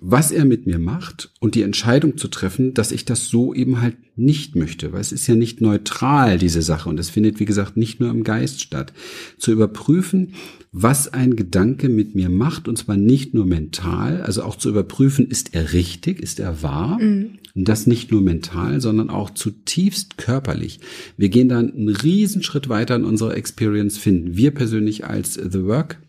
was 0.04 0.32
er 0.32 0.46
mit 0.46 0.66
mir 0.66 0.80
macht 0.80 1.32
und 1.40 1.54
die 1.54 1.62
Entscheidung 1.62 2.18
zu 2.18 2.28
treffen, 2.28 2.74
dass 2.74 2.92
ich 2.92 3.06
das 3.06 3.28
so 3.28 3.54
eben 3.54 3.82
halt 3.82 3.98
nicht 4.16 4.56
möchte, 4.56 4.92
weil 4.92 5.00
es 5.00 5.12
ist 5.12 5.28
ja 5.28 5.36
nicht 5.36 5.62
neutral, 5.62 6.40
diese 6.40 6.64
Sache, 6.64 6.90
und 6.90 7.00
es 7.00 7.12
findet, 7.12 7.40
wie 7.40 7.46
gesagt, 7.46 7.78
nicht 7.78 8.00
nur 8.00 8.10
im 8.10 8.24
Geist 8.24 8.62
statt. 8.62 8.94
Zu 9.38 9.52
überprüfen, 9.52 10.34
was 10.72 11.14
ein 11.14 11.36
Gedanke 11.36 11.88
mit 11.88 12.16
mir 12.16 12.30
macht, 12.30 12.68
und 12.68 12.80
zwar 12.80 12.98
nicht 12.98 13.36
nur 13.36 13.46
mental, 13.46 14.24
also 14.24 14.42
auch 14.42 14.56
zu 14.56 14.70
überprüfen, 14.70 15.28
ist 15.28 15.54
er 15.54 15.72
richtig, 15.72 16.20
ist 16.20 16.40
er 16.40 16.64
wahr, 16.64 16.98
mhm. 17.00 17.38
und 17.54 17.70
das 17.70 17.86
nicht 17.86 18.12
nur 18.12 18.22
mental, 18.22 18.82
sondern 18.82 19.12
auch 19.12 19.30
zutiefst 19.30 20.18
körperlich. 20.18 20.80
Wir 21.16 21.30
gehen 21.30 21.48
dann 21.48 21.72
einen 21.72 21.90
Riesenschritt 21.90 22.70
weiter 22.70 22.96
in 22.96 23.06
unserer 23.06 23.38
Experience, 23.38 24.00
finden 24.00 24.36
wir 24.36 24.50
persönlich 24.50 25.06
als 25.06 25.36
The 25.36 25.64
Work, 25.66 26.02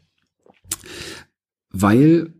weil 1.70 2.32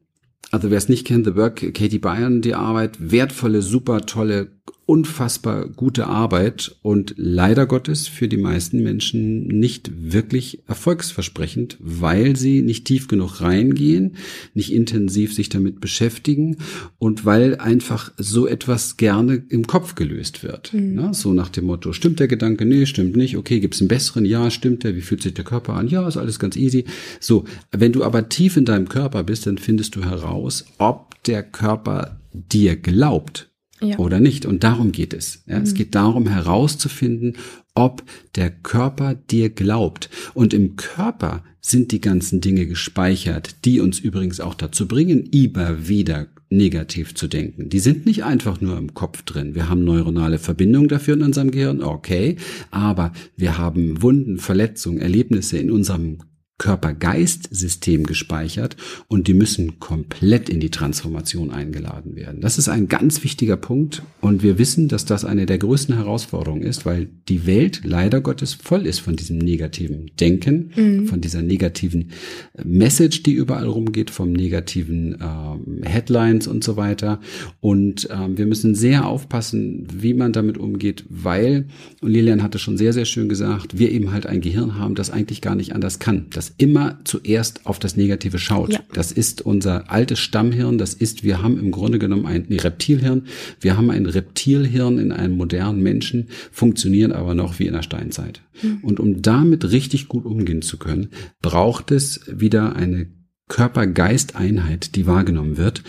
also 0.52 0.70
wer 0.70 0.78
es 0.78 0.88
nicht 0.88 1.06
kennt, 1.06 1.26
The 1.26 1.34
Work, 1.34 1.74
Katie 1.74 1.98
Bayern, 1.98 2.42
die 2.42 2.54
Arbeit, 2.54 3.10
wertvolle, 3.10 3.62
super 3.62 4.02
tolle 4.02 4.61
unfassbar 4.84 5.68
gute 5.68 6.06
Arbeit 6.06 6.76
und 6.82 7.14
leider 7.16 7.66
Gottes 7.66 8.08
für 8.08 8.26
die 8.26 8.36
meisten 8.36 8.82
Menschen 8.82 9.46
nicht 9.46 9.90
wirklich 10.12 10.60
erfolgsversprechend, 10.66 11.76
weil 11.78 12.36
sie 12.36 12.62
nicht 12.62 12.84
tief 12.84 13.06
genug 13.06 13.40
reingehen, 13.40 14.16
nicht 14.54 14.72
intensiv 14.72 15.34
sich 15.34 15.48
damit 15.48 15.80
beschäftigen 15.80 16.56
und 16.98 17.24
weil 17.24 17.56
einfach 17.56 18.12
so 18.16 18.46
etwas 18.46 18.96
gerne 18.96 19.42
im 19.48 19.66
Kopf 19.66 19.94
gelöst 19.94 20.42
wird. 20.42 20.74
Mhm. 20.74 20.98
Ja, 20.98 21.14
so 21.14 21.32
nach 21.32 21.48
dem 21.48 21.66
Motto, 21.66 21.92
stimmt 21.92 22.18
der 22.18 22.28
Gedanke? 22.28 22.66
Nee, 22.66 22.86
stimmt 22.86 23.16
nicht. 23.16 23.36
Okay, 23.36 23.60
gibt's 23.60 23.80
einen 23.80 23.88
besseren? 23.88 24.24
Ja, 24.24 24.50
stimmt 24.50 24.82
der? 24.82 24.96
Wie 24.96 25.00
fühlt 25.00 25.22
sich 25.22 25.34
der 25.34 25.44
Körper 25.44 25.74
an? 25.74 25.88
Ja, 25.88 26.06
ist 26.08 26.16
alles 26.16 26.40
ganz 26.40 26.56
easy. 26.56 26.84
So, 27.20 27.44
wenn 27.70 27.92
du 27.92 28.02
aber 28.02 28.28
tief 28.28 28.56
in 28.56 28.64
deinem 28.64 28.88
Körper 28.88 29.22
bist, 29.22 29.46
dann 29.46 29.58
findest 29.58 29.94
du 29.94 30.04
heraus, 30.04 30.64
ob 30.78 31.22
der 31.24 31.44
Körper 31.44 32.20
dir 32.32 32.76
glaubt 32.76 33.51
ja. 33.82 33.98
oder 33.98 34.20
nicht. 34.20 34.46
Und 34.46 34.64
darum 34.64 34.92
geht 34.92 35.14
es. 35.14 35.42
Ja, 35.46 35.58
mhm. 35.58 35.64
Es 35.64 35.74
geht 35.74 35.94
darum 35.94 36.28
herauszufinden, 36.28 37.36
ob 37.74 38.02
der 38.36 38.50
Körper 38.50 39.14
dir 39.14 39.50
glaubt. 39.50 40.10
Und 40.34 40.54
im 40.54 40.76
Körper 40.76 41.42
sind 41.60 41.92
die 41.92 42.00
ganzen 42.00 42.40
Dinge 42.40 42.66
gespeichert, 42.66 43.64
die 43.64 43.80
uns 43.80 44.00
übrigens 44.00 44.40
auch 44.40 44.54
dazu 44.54 44.88
bringen, 44.88 45.24
immer 45.26 45.88
wieder 45.88 46.26
negativ 46.50 47.14
zu 47.14 47.28
denken. 47.28 47.70
Die 47.70 47.78
sind 47.78 48.04
nicht 48.04 48.24
einfach 48.24 48.60
nur 48.60 48.76
im 48.76 48.94
Kopf 48.94 49.22
drin. 49.22 49.54
Wir 49.54 49.68
haben 49.68 49.84
neuronale 49.84 50.38
Verbindungen 50.38 50.88
dafür 50.88 51.14
in 51.14 51.22
unserem 51.22 51.50
Gehirn, 51.50 51.82
okay, 51.82 52.36
aber 52.70 53.12
wir 53.36 53.58
haben 53.58 54.02
Wunden, 54.02 54.38
Verletzungen, 54.38 55.00
Erlebnisse 55.00 55.58
in 55.58 55.70
unserem 55.70 56.18
Körper-Geist-System 56.62 58.04
gespeichert 58.04 58.76
und 59.08 59.26
die 59.26 59.34
müssen 59.34 59.80
komplett 59.80 60.48
in 60.48 60.60
die 60.60 60.70
Transformation 60.70 61.50
eingeladen 61.50 62.14
werden. 62.14 62.40
Das 62.40 62.56
ist 62.56 62.68
ein 62.68 62.86
ganz 62.86 63.24
wichtiger 63.24 63.56
Punkt 63.56 64.02
und 64.20 64.44
wir 64.44 64.58
wissen, 64.58 64.86
dass 64.86 65.04
das 65.04 65.24
eine 65.24 65.44
der 65.44 65.58
größten 65.58 65.96
Herausforderungen 65.96 66.62
ist, 66.62 66.86
weil 66.86 67.08
die 67.28 67.48
Welt 67.48 67.80
leider 67.82 68.20
Gottes 68.20 68.54
voll 68.54 68.86
ist 68.86 69.00
von 69.00 69.16
diesem 69.16 69.38
negativen 69.38 70.12
Denken, 70.20 70.70
mhm. 70.76 71.06
von 71.08 71.20
dieser 71.20 71.42
negativen 71.42 72.12
äh, 72.54 72.62
Message, 72.64 73.24
die 73.24 73.32
überall 73.32 73.66
rumgeht, 73.66 74.10
vom 74.10 74.32
negativen 74.32 75.16
ähm, 75.20 75.82
Headlines 75.82 76.46
und 76.46 76.62
so 76.62 76.76
weiter. 76.76 77.18
Und 77.60 78.08
ähm, 78.12 78.38
wir 78.38 78.46
müssen 78.46 78.76
sehr 78.76 79.08
aufpassen, 79.08 79.88
wie 79.92 80.14
man 80.14 80.32
damit 80.32 80.58
umgeht, 80.58 81.04
weil, 81.08 81.66
und 82.00 82.12
Lilian 82.12 82.44
hatte 82.44 82.60
schon 82.60 82.78
sehr, 82.78 82.92
sehr 82.92 83.04
schön 83.04 83.28
gesagt, 83.28 83.80
wir 83.80 83.90
eben 83.90 84.12
halt 84.12 84.26
ein 84.26 84.40
Gehirn 84.40 84.78
haben, 84.78 84.94
das 84.94 85.10
eigentlich 85.10 85.40
gar 85.40 85.56
nicht 85.56 85.74
anders 85.74 85.98
kann. 85.98 86.26
Das 86.30 86.51
immer 86.58 86.98
zuerst 87.04 87.66
auf 87.66 87.78
das 87.78 87.96
Negative 87.96 88.38
schaut. 88.38 88.72
Ja. 88.72 88.80
Das 88.92 89.12
ist 89.12 89.42
unser 89.42 89.90
altes 89.90 90.18
Stammhirn. 90.18 90.78
Das 90.78 90.94
ist, 90.94 91.24
wir 91.24 91.42
haben 91.42 91.58
im 91.58 91.70
Grunde 91.70 91.98
genommen 91.98 92.26
ein 92.26 92.46
nee, 92.48 92.58
Reptilhirn. 92.58 93.26
Wir 93.60 93.76
haben 93.76 93.90
ein 93.90 94.06
Reptilhirn 94.06 94.98
in 94.98 95.12
einem 95.12 95.36
modernen 95.36 95.82
Menschen, 95.82 96.28
funktionieren 96.50 97.12
aber 97.12 97.34
noch 97.34 97.58
wie 97.58 97.66
in 97.66 97.72
der 97.74 97.82
Steinzeit. 97.82 98.42
Mhm. 98.62 98.78
Und 98.82 99.00
um 99.00 99.22
damit 99.22 99.70
richtig 99.70 100.08
gut 100.08 100.24
umgehen 100.24 100.62
zu 100.62 100.78
können, 100.78 101.08
braucht 101.40 101.90
es 101.90 102.20
wieder 102.26 102.76
eine 102.76 103.06
Körper-Geist-Einheit, 103.48 104.96
die 104.96 105.06
wahrgenommen 105.06 105.56
wird, 105.56 105.82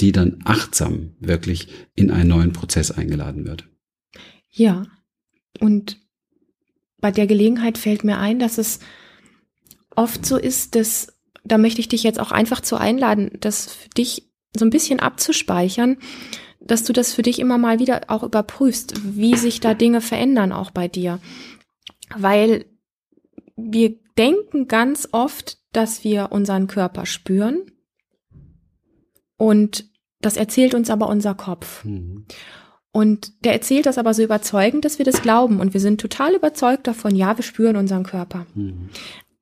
die 0.00 0.12
dann 0.12 0.38
achtsam 0.44 1.12
wirklich 1.20 1.68
in 1.94 2.10
einen 2.10 2.30
neuen 2.30 2.52
Prozess 2.52 2.90
eingeladen 2.90 3.44
wird. 3.44 3.68
Ja. 4.48 4.86
Und 5.58 5.98
bei 7.00 7.10
der 7.10 7.26
Gelegenheit 7.26 7.78
fällt 7.78 8.04
mir 8.04 8.18
ein, 8.18 8.38
dass 8.38 8.58
es 8.58 8.80
oft 10.00 10.24
so 10.24 10.36
ist, 10.36 10.74
dass, 10.74 11.18
da 11.44 11.58
möchte 11.58 11.80
ich 11.80 11.88
dich 11.88 12.02
jetzt 12.02 12.18
auch 12.18 12.32
einfach 12.32 12.60
zu 12.60 12.76
einladen, 12.76 13.30
das 13.40 13.72
für 13.72 13.88
dich 13.90 14.30
so 14.56 14.64
ein 14.64 14.70
bisschen 14.70 14.98
abzuspeichern, 14.98 15.98
dass 16.60 16.84
du 16.84 16.92
das 16.92 17.12
für 17.12 17.22
dich 17.22 17.38
immer 17.38 17.58
mal 17.58 17.78
wieder 17.78 18.02
auch 18.08 18.22
überprüfst, 18.22 18.94
wie 19.16 19.36
sich 19.36 19.60
da 19.60 19.74
Dinge 19.74 20.00
verändern 20.00 20.52
auch 20.52 20.70
bei 20.70 20.88
dir. 20.88 21.20
Weil 22.16 22.64
wir 23.56 23.94
denken 24.18 24.68
ganz 24.68 25.08
oft, 25.12 25.58
dass 25.72 26.02
wir 26.02 26.32
unseren 26.32 26.66
Körper 26.66 27.06
spüren 27.06 27.62
und 29.36 29.84
das 30.20 30.36
erzählt 30.36 30.74
uns 30.74 30.90
aber 30.90 31.08
unser 31.08 31.34
Kopf. 31.34 31.84
Mhm. 31.84 32.26
Und 32.92 33.44
der 33.44 33.52
erzählt 33.52 33.86
das 33.86 33.98
aber 33.98 34.12
so 34.12 34.22
überzeugend, 34.22 34.84
dass 34.84 34.98
wir 34.98 35.04
das 35.04 35.22
glauben. 35.22 35.60
Und 35.60 35.72
wir 35.74 35.80
sind 35.80 36.00
total 36.00 36.34
überzeugt 36.34 36.88
davon, 36.88 37.14
ja, 37.14 37.38
wir 37.38 37.44
spüren 37.44 37.76
unseren 37.76 38.02
Körper. 38.02 38.46
Mhm 38.54 38.90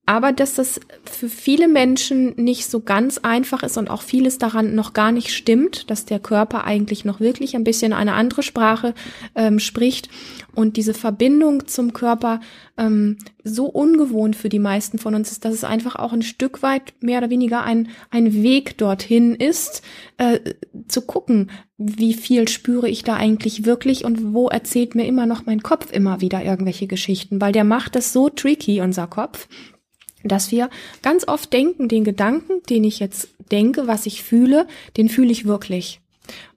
aber 0.09 0.33
dass 0.33 0.55
das 0.55 0.81
für 1.05 1.29
viele 1.29 1.69
Menschen 1.69 2.33
nicht 2.37 2.65
so 2.65 2.81
ganz 2.81 3.19
einfach 3.19 3.63
ist 3.63 3.77
und 3.77 3.91
auch 3.91 4.01
vieles 4.01 4.39
daran 4.39 4.75
noch 4.75 4.95
gar 4.95 5.13
nicht 5.13 5.29
stimmt, 5.35 5.91
dass 5.91 6.07
der 6.07 6.19
Körper 6.19 6.65
eigentlich 6.65 7.05
noch 7.05 7.21
wirklich 7.21 7.55
ein 7.55 7.63
bisschen 7.63 7.93
eine 7.93 8.15
andere 8.15 8.43
Sprache 8.43 8.95
ähm, 9.35 9.59
spricht 9.59 10.09
und 10.55 10.79
diese 10.79 10.95
Verbindung 10.95 11.67
zum 11.67 11.93
Körper 11.93 12.41
ähm, 12.79 13.19
so 13.45 13.67
ungewohnt 13.67 14.35
für 14.35 14.49
die 14.49 14.59
meisten 14.59 14.97
von 14.99 15.15
uns 15.15 15.31
ist, 15.31 15.45
dass 15.45 15.53
es 15.53 15.63
einfach 15.63 15.95
auch 15.97 16.15
ein 16.15 16.23
Stück 16.23 16.63
weit 16.63 16.95
mehr 17.01 17.19
oder 17.19 17.29
weniger 17.29 17.63
ein, 17.65 17.89
ein 18.09 18.33
Weg 18.33 18.79
dorthin 18.79 19.35
ist, 19.35 19.83
äh, 20.17 20.41
zu 20.89 21.03
gucken, 21.03 21.51
wie 21.77 22.15
viel 22.15 22.49
spüre 22.49 22.89
ich 22.89 23.05
da 23.05 23.15
eigentlich 23.15 23.67
wirklich 23.67 24.07
und 24.07 24.33
wo 24.33 24.49
erzählt 24.49 24.95
mir 24.95 25.05
immer 25.05 25.27
noch 25.27 25.45
mein 25.45 25.63
Kopf 25.63 25.93
immer 25.93 26.23
wieder 26.23 26.43
irgendwelche 26.43 26.87
Geschichten, 26.87 27.43
weil 27.43 27.53
der 27.53 27.65
macht 27.65 27.95
das 27.95 28.15
so 28.15 28.31
tricky, 28.31 28.81
unser 28.81 29.07
Kopf 29.07 29.49
dass 30.25 30.51
wir 30.51 30.71
ganz 31.03 31.27
oft 31.27 31.53
denken, 31.53 31.89
den 31.89 32.05
Gedanken, 32.05 32.63
den 32.69 32.85
ich 32.85 32.99
jetzt 32.99 33.29
denke, 33.51 33.87
was 33.87 34.07
ich 34.07 34.23
fühle, 34.23 34.67
den 34.97 35.09
fühle 35.09 35.33
ich 35.33 35.45
wirklich. 35.45 36.01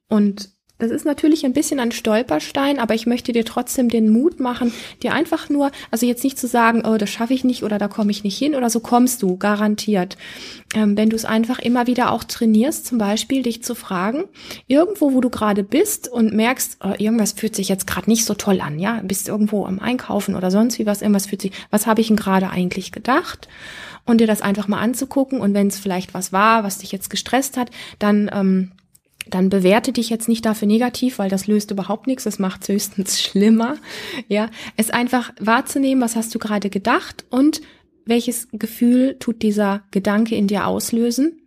Und 0.08 0.51
das 0.82 0.90
ist 0.90 1.06
natürlich 1.06 1.46
ein 1.46 1.54
bisschen 1.54 1.80
ein 1.80 1.92
Stolperstein, 1.92 2.80
aber 2.80 2.96
ich 2.96 3.06
möchte 3.06 3.34
dir 3.34 3.46
trotzdem 3.46 3.88
den 3.88 4.10
Mut 4.10 4.40
machen, 4.40 4.74
dir 5.04 5.14
einfach 5.14 5.48
nur, 5.48 5.72
also 5.92 6.08
jetzt 6.08 6.24
nicht 6.24 6.40
zu 6.40 6.48
sagen, 6.48 6.84
oh, 6.84 6.98
das 6.98 7.12
schaffe 7.12 7.36
ich 7.36 7.44
nicht 7.44 7.62
oder 7.62 7.78
da 7.78 7.88
komme 7.88 8.10
ich 8.10 8.24
nicht 8.24 8.36
hin 8.36 8.56
oder 8.56 8.68
so 8.72 8.80
kommst 8.80 9.22
du, 9.22 9.38
garantiert. 9.38 10.18
Ähm, 10.74 10.98
wenn 10.98 11.12
du 11.12 11.16
es 11.16 11.24
einfach 11.24 11.60
immer 11.60 11.86
wieder 11.86 12.12
auch 12.12 12.24
trainierst, 12.24 12.88
zum 12.88 12.98
Beispiel 12.98 13.44
dich 13.44 13.64
zu 13.64 13.76
fragen, 13.76 14.24
irgendwo, 14.66 15.14
wo 15.14 15.22
du 15.22 15.30
gerade 15.30 15.64
bist 15.64 16.08
und 16.08 16.34
merkst, 16.34 16.80
oh, 16.84 16.94
irgendwas 16.98 17.34
fühlt 17.34 17.56
sich 17.56 17.70
jetzt 17.70 17.86
gerade 17.86 18.10
nicht 18.10 18.26
so 18.26 18.34
toll 18.34 18.60
an, 18.60 18.80
ja, 18.80 19.02
bist 19.04 19.28
irgendwo 19.28 19.68
am 19.68 19.80
Einkaufen 19.80 20.34
oder 20.34 20.50
sonst 20.50 20.80
wie 20.80 20.88
was, 20.88 21.04
irgendwas 21.04 21.28
fühlt 21.28 21.44
sich, 21.44 21.52
was 21.70 21.86
habe 21.86 22.02
ich 22.02 22.08
denn 22.08 22.18
gerade 22.18 22.50
eigentlich 22.50 22.92
gedacht? 22.92 23.48
Und 24.04 24.20
dir 24.20 24.26
das 24.26 24.42
einfach 24.42 24.68
mal 24.68 24.80
anzugucken 24.80 25.42
und 25.42 25.54
wenn 25.54 25.68
es 25.68 25.78
vielleicht 25.78 26.16
was 26.16 26.34
war, 26.34 26.64
was 26.64 26.80
dich 26.80 26.92
jetzt 26.92 27.12
gestresst 27.12 27.56
hat, 27.56 27.70
dann 28.00 28.32
ähm, 28.34 28.72
dann 29.30 29.50
bewerte 29.50 29.92
dich 29.92 30.10
jetzt 30.10 30.28
nicht 30.28 30.46
dafür 30.46 30.68
negativ, 30.68 31.20
weil 31.20 31.30
das 31.30 31.48
löst 31.48 31.72
überhaupt 31.72 32.08
nichts, 32.08 32.24
das 32.24 32.40
macht 32.40 32.64
es 32.64 32.70
höchstens 32.70 33.22
schlimmer. 33.22 33.78
Ja, 34.28 34.50
es 34.78 34.90
einfach 34.90 35.34
wahrzunehmen, 35.40 36.02
was 36.02 36.16
hast 36.16 36.34
du 36.34 36.40
gerade 36.40 36.70
gedacht 36.70 37.26
und 37.30 37.62
welches 38.06 38.48
Gefühl 38.52 39.18
tut 39.20 39.42
dieser 39.44 39.84
Gedanke 39.92 40.36
in 40.36 40.48
dir 40.48 40.66
auslösen 40.66 41.41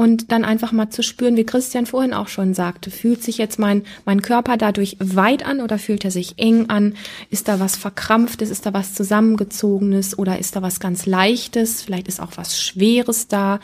und 0.00 0.32
dann 0.32 0.46
einfach 0.46 0.72
mal 0.72 0.88
zu 0.88 1.02
spüren, 1.02 1.36
wie 1.36 1.44
Christian 1.44 1.84
vorhin 1.84 2.14
auch 2.14 2.28
schon 2.28 2.54
sagte, 2.54 2.90
fühlt 2.90 3.22
sich 3.22 3.36
jetzt 3.36 3.58
mein, 3.58 3.82
mein 4.06 4.22
Körper 4.22 4.56
dadurch 4.56 4.96
weit 4.98 5.44
an 5.44 5.60
oder 5.60 5.78
fühlt 5.78 6.06
er 6.06 6.10
sich 6.10 6.38
eng 6.38 6.70
an? 6.70 6.94
Ist 7.28 7.48
da 7.48 7.60
was 7.60 7.76
Verkrampftes? 7.76 8.48
Ist 8.48 8.64
da 8.64 8.72
was 8.72 8.94
Zusammengezogenes? 8.94 10.18
Oder 10.18 10.38
ist 10.38 10.56
da 10.56 10.62
was 10.62 10.80
ganz 10.80 11.04
Leichtes? 11.04 11.82
Vielleicht 11.82 12.08
ist 12.08 12.18
auch 12.18 12.30
was 12.36 12.58
Schweres 12.58 13.28
da. 13.28 13.60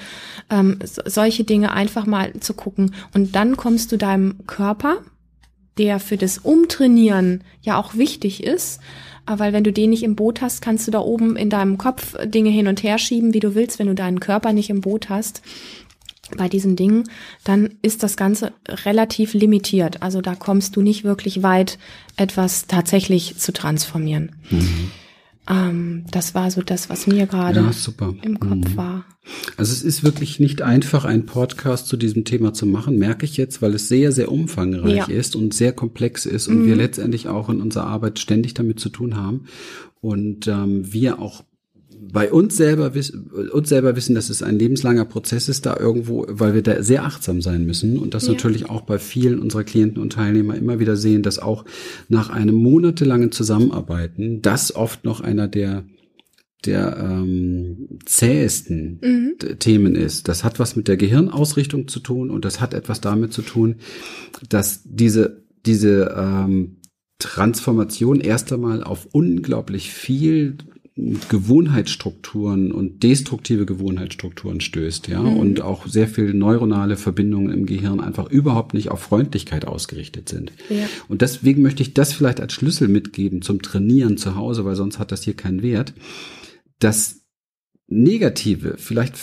Ähm, 0.51 0.79
so, 0.85 1.01
solche 1.07 1.45
Dinge 1.45 1.73
einfach 1.73 2.05
mal 2.05 2.35
zu 2.41 2.53
gucken. 2.53 2.95
Und 3.15 3.35
dann 3.35 3.57
kommst 3.57 3.91
du 3.93 3.97
deinem 3.97 4.47
Körper, 4.47 4.99
der 5.79 6.01
für 6.01 6.19
das 6.19 6.37
Umtrainieren 6.37 7.45
ja 7.63 7.79
auch 7.79 7.95
wichtig 7.95 8.45
ist, 8.45 8.81
weil 9.25 9.55
wenn 9.55 9.65
du 9.65 9.73
den 9.73 9.89
nicht 9.89 10.03
im 10.03 10.17
Boot 10.17 10.43
hast, 10.43 10.61
kannst 10.61 10.87
du 10.87 10.91
da 10.91 11.01
oben 11.01 11.35
in 11.35 11.49
deinem 11.49 11.79
Kopf 11.79 12.15
Dinge 12.27 12.51
hin 12.51 12.69
und 12.69 12.83
her 12.83 12.99
schieben, 12.99 13.33
wie 13.33 13.41
du 13.41 13.55
willst, 13.55 13.79
wenn 13.79 13.87
du 13.87 13.95
deinen 13.95 14.21
Körper 14.21 14.53
nicht 14.53 14.69
im 14.69 14.83
Boot 14.83 15.09
hast 15.09 15.41
bei 16.37 16.49
diesen 16.49 16.77
Dingen, 16.77 17.05
dann 17.45 17.71
ist 17.83 18.03
das 18.03 18.17
Ganze 18.17 18.53
relativ 18.69 19.35
limitiert. 19.35 20.03
Also 20.03 20.21
da 20.21 20.35
kommst 20.35 20.77
du 20.77 20.83
nicht 20.83 21.05
wirklich 21.05 21.43
weit, 21.43 21.79
etwas 22.17 22.67
tatsächlich 22.67 23.37
zu 23.39 23.53
transformieren. 23.53 24.33
Mhm. 24.51 24.91
Ähm, 25.49 26.05
das 26.11 26.35
war 26.35 26.51
so 26.51 26.63
das, 26.63 26.91
was 26.91 27.07
mir 27.07 27.27
gerade 27.27 27.61
ja, 27.61 28.15
im 28.23 28.41
Kopf 28.41 28.71
mhm. 28.71 28.77
war. 28.77 29.05
Also 29.57 29.73
es 29.73 29.83
ist 29.83 30.05
wirklich 30.05 30.41
nicht 30.41 30.63
einfach, 30.63 31.05
einen 31.05 31.27
Podcast 31.27 31.89
zu 31.89 31.97
diesem 31.97 32.25
Thema 32.25 32.53
zu 32.53 32.67
machen, 32.67 32.99
merke 32.99 33.25
ich 33.25 33.37
jetzt, 33.37 33.61
weil 33.63 33.75
es 33.75 33.89
sehr, 33.89 34.13
sehr 34.13 34.31
umfangreich 34.31 34.97
ja. 34.97 35.05
ist 35.07 35.37
und 35.37 35.55
sehr 35.55 35.73
komplex 35.73 36.27
ist 36.27 36.49
und 36.49 36.63
mhm. 36.63 36.67
wir 36.67 36.77
letztendlich 36.77 37.29
auch 37.29 37.49
in 37.49 37.61
unserer 37.61 37.87
Arbeit 37.87 38.19
ständig 38.19 38.55
damit 38.55 38.81
zu 38.81 38.89
tun 38.89 39.17
haben. 39.17 39.47
Und 40.01 40.47
ähm, 40.47 40.93
wir 40.93 41.21
auch 41.21 41.45
bei 42.13 42.33
uns 42.33 42.57
selber, 42.57 42.93
uns 43.53 43.69
selber 43.69 43.97
wissen, 43.97 44.15
dass 44.15 44.31
es 44.31 44.43
ein 44.43 44.59
lebenslanger 44.59 45.05
Prozess 45.05 45.49
ist, 45.49 45.67
da 45.67 45.77
irgendwo, 45.79 46.27
weil 46.29 46.55
wir 46.55 46.63
da 46.63 46.83
sehr 46.83 47.05
achtsam 47.05 47.43
sein 47.43 47.65
müssen 47.65 47.99
und 47.99 48.15
das 48.15 48.27
ja. 48.27 48.33
natürlich 48.33 48.69
auch 48.69 48.83
bei 48.83 48.99
vielen 48.99 49.39
unserer 49.39 49.65
Klienten 49.65 50.03
und 50.03 50.13
Teilnehmer 50.13 50.57
immer 50.57 50.79
wieder 50.79 50.97
sehen, 50.97 51.23
dass 51.23 51.39
auch 51.39 51.65
nach 52.09 52.31
einem 52.31 52.55
monatelangen 52.55 53.33
Zusammenarbeiten 53.33 54.43
das 54.43 54.75
oft 54.75 55.05
noch 55.05 55.21
einer 55.21 55.49
der 55.49 55.85
der 56.65 56.97
ähm, 56.99 58.01
zähesten 58.07 58.99
mhm. 59.03 59.59
Themen 59.59 59.95
ist. 59.95 60.27
Das 60.27 60.43
hat 60.43 60.59
was 60.59 60.75
mit 60.75 60.89
der 60.89 60.97
Gehirnausrichtung 60.97 61.87
zu 61.87 62.01
tun 62.01 62.31
und 62.31 62.45
das 62.45 62.61
hat 62.61 62.75
etwas 62.75 63.01
damit 63.01 63.33
zu 63.33 63.43
tun, 63.43 63.77
dass 64.49 64.83
diese 64.85 65.45
diese 65.65 66.15
ähm, 66.17 66.79
Transformation 67.19 68.21
erst 68.21 68.53
einmal 68.53 68.83
auf 68.83 69.07
unglaublich 69.13 69.91
viel 69.91 70.59
Gewohnheitsstrukturen 70.97 72.73
und 72.73 73.03
destruktive 73.03 73.67
Gewohnheitsstrukturen 73.67 74.63
stößt, 74.63 75.09
ja, 75.09 75.21
mhm. 75.21 75.37
und 75.37 75.61
auch 75.61 75.87
sehr 75.87 76.09
viele 76.09 76.33
neuronale 76.33 76.97
Verbindungen 76.97 77.53
im 77.53 77.67
Gehirn 77.67 78.01
einfach 78.01 78.31
überhaupt 78.31 78.73
nicht 78.73 78.91
auf 78.91 79.01
Freundlichkeit 79.01 79.67
ausgerichtet 79.67 80.31
sind. 80.31 80.53
Ja. 80.71 80.87
Und 81.09 81.21
deswegen 81.21 81.61
möchte 81.61 81.83
ich 81.83 81.93
das 81.93 82.15
vielleicht 82.15 82.41
als 82.41 82.55
Schlüssel 82.55 82.89
mitgeben 82.89 83.43
zum 83.43 83.61
Trainieren 83.61 84.17
zu 84.17 84.37
Hause, 84.37 84.65
weil 84.65 84.75
sonst 84.75 84.99
hat 84.99 85.13
das 85.13 85.23
hier 85.23 85.35
keinen 85.35 85.63
Wert. 85.63 85.93
Das 86.79 87.27
Negative, 87.89 88.77
vielleicht 88.79 89.15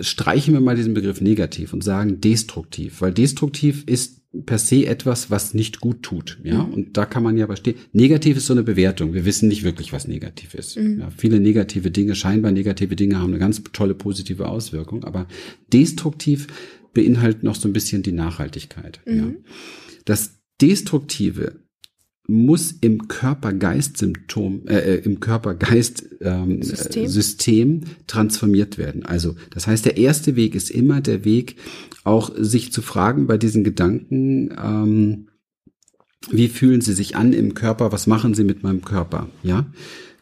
streichen 0.00 0.54
wir 0.54 0.60
mal 0.60 0.76
diesen 0.76 0.94
Begriff 0.94 1.20
negativ 1.20 1.72
und 1.72 1.82
sagen 1.82 2.20
destruktiv, 2.20 3.00
weil 3.00 3.12
destruktiv 3.12 3.82
ist 3.86 4.17
per 4.44 4.58
se 4.58 4.86
etwas, 4.86 5.30
was 5.30 5.54
nicht 5.54 5.80
gut 5.80 6.02
tut. 6.02 6.38
Ja, 6.44 6.62
mhm. 6.62 6.74
und 6.74 6.96
da 6.96 7.06
kann 7.06 7.22
man 7.22 7.38
ja 7.38 7.46
verstehen. 7.46 7.76
Negativ 7.92 8.36
ist 8.36 8.46
so 8.46 8.52
eine 8.52 8.62
Bewertung. 8.62 9.14
Wir 9.14 9.24
wissen 9.24 9.48
nicht 9.48 9.62
wirklich, 9.62 9.92
was 9.92 10.06
negativ 10.06 10.54
ist. 10.54 10.78
Mhm. 10.78 11.00
Ja, 11.00 11.10
viele 11.16 11.40
negative 11.40 11.90
Dinge, 11.90 12.14
scheinbar 12.14 12.52
negative 12.52 12.94
Dinge 12.94 13.18
haben 13.18 13.30
eine 13.30 13.38
ganz 13.38 13.62
tolle 13.72 13.94
positive 13.94 14.48
Auswirkung, 14.48 15.04
aber 15.04 15.26
destruktiv 15.72 16.46
beinhaltet 16.92 17.42
noch 17.42 17.54
so 17.54 17.68
ein 17.68 17.72
bisschen 17.72 18.02
die 18.02 18.12
Nachhaltigkeit. 18.12 19.00
Mhm. 19.06 19.16
Ja. 19.16 19.32
Das 20.04 20.38
Destruktive 20.60 21.60
muss 22.30 22.72
im 22.72 23.08
Körper-Geist-Symptom, 23.08 24.68
äh, 24.68 24.76
äh 24.76 24.94
im 25.02 25.18
Körper-Geist-System 25.18 27.02
ähm, 27.02 27.08
System 27.08 27.80
transformiert 28.06 28.76
werden. 28.76 29.06
Also, 29.06 29.34
das 29.50 29.66
heißt, 29.66 29.86
der 29.86 29.96
erste 29.96 30.36
Weg 30.36 30.54
ist 30.54 30.70
immer 30.70 31.00
der 31.00 31.24
Weg, 31.24 31.56
auch 32.08 32.32
sich 32.36 32.72
zu 32.72 32.82
fragen 32.82 33.26
bei 33.26 33.38
diesen 33.38 33.64
Gedanken, 33.64 34.50
ähm, 34.62 35.28
wie 36.30 36.48
fühlen 36.48 36.80
sie 36.80 36.94
sich 36.94 37.16
an 37.16 37.32
im 37.32 37.54
Körper, 37.54 37.92
was 37.92 38.06
machen 38.06 38.34
sie 38.34 38.44
mit 38.44 38.62
meinem 38.62 38.82
Körper, 38.82 39.28
ja? 39.42 39.66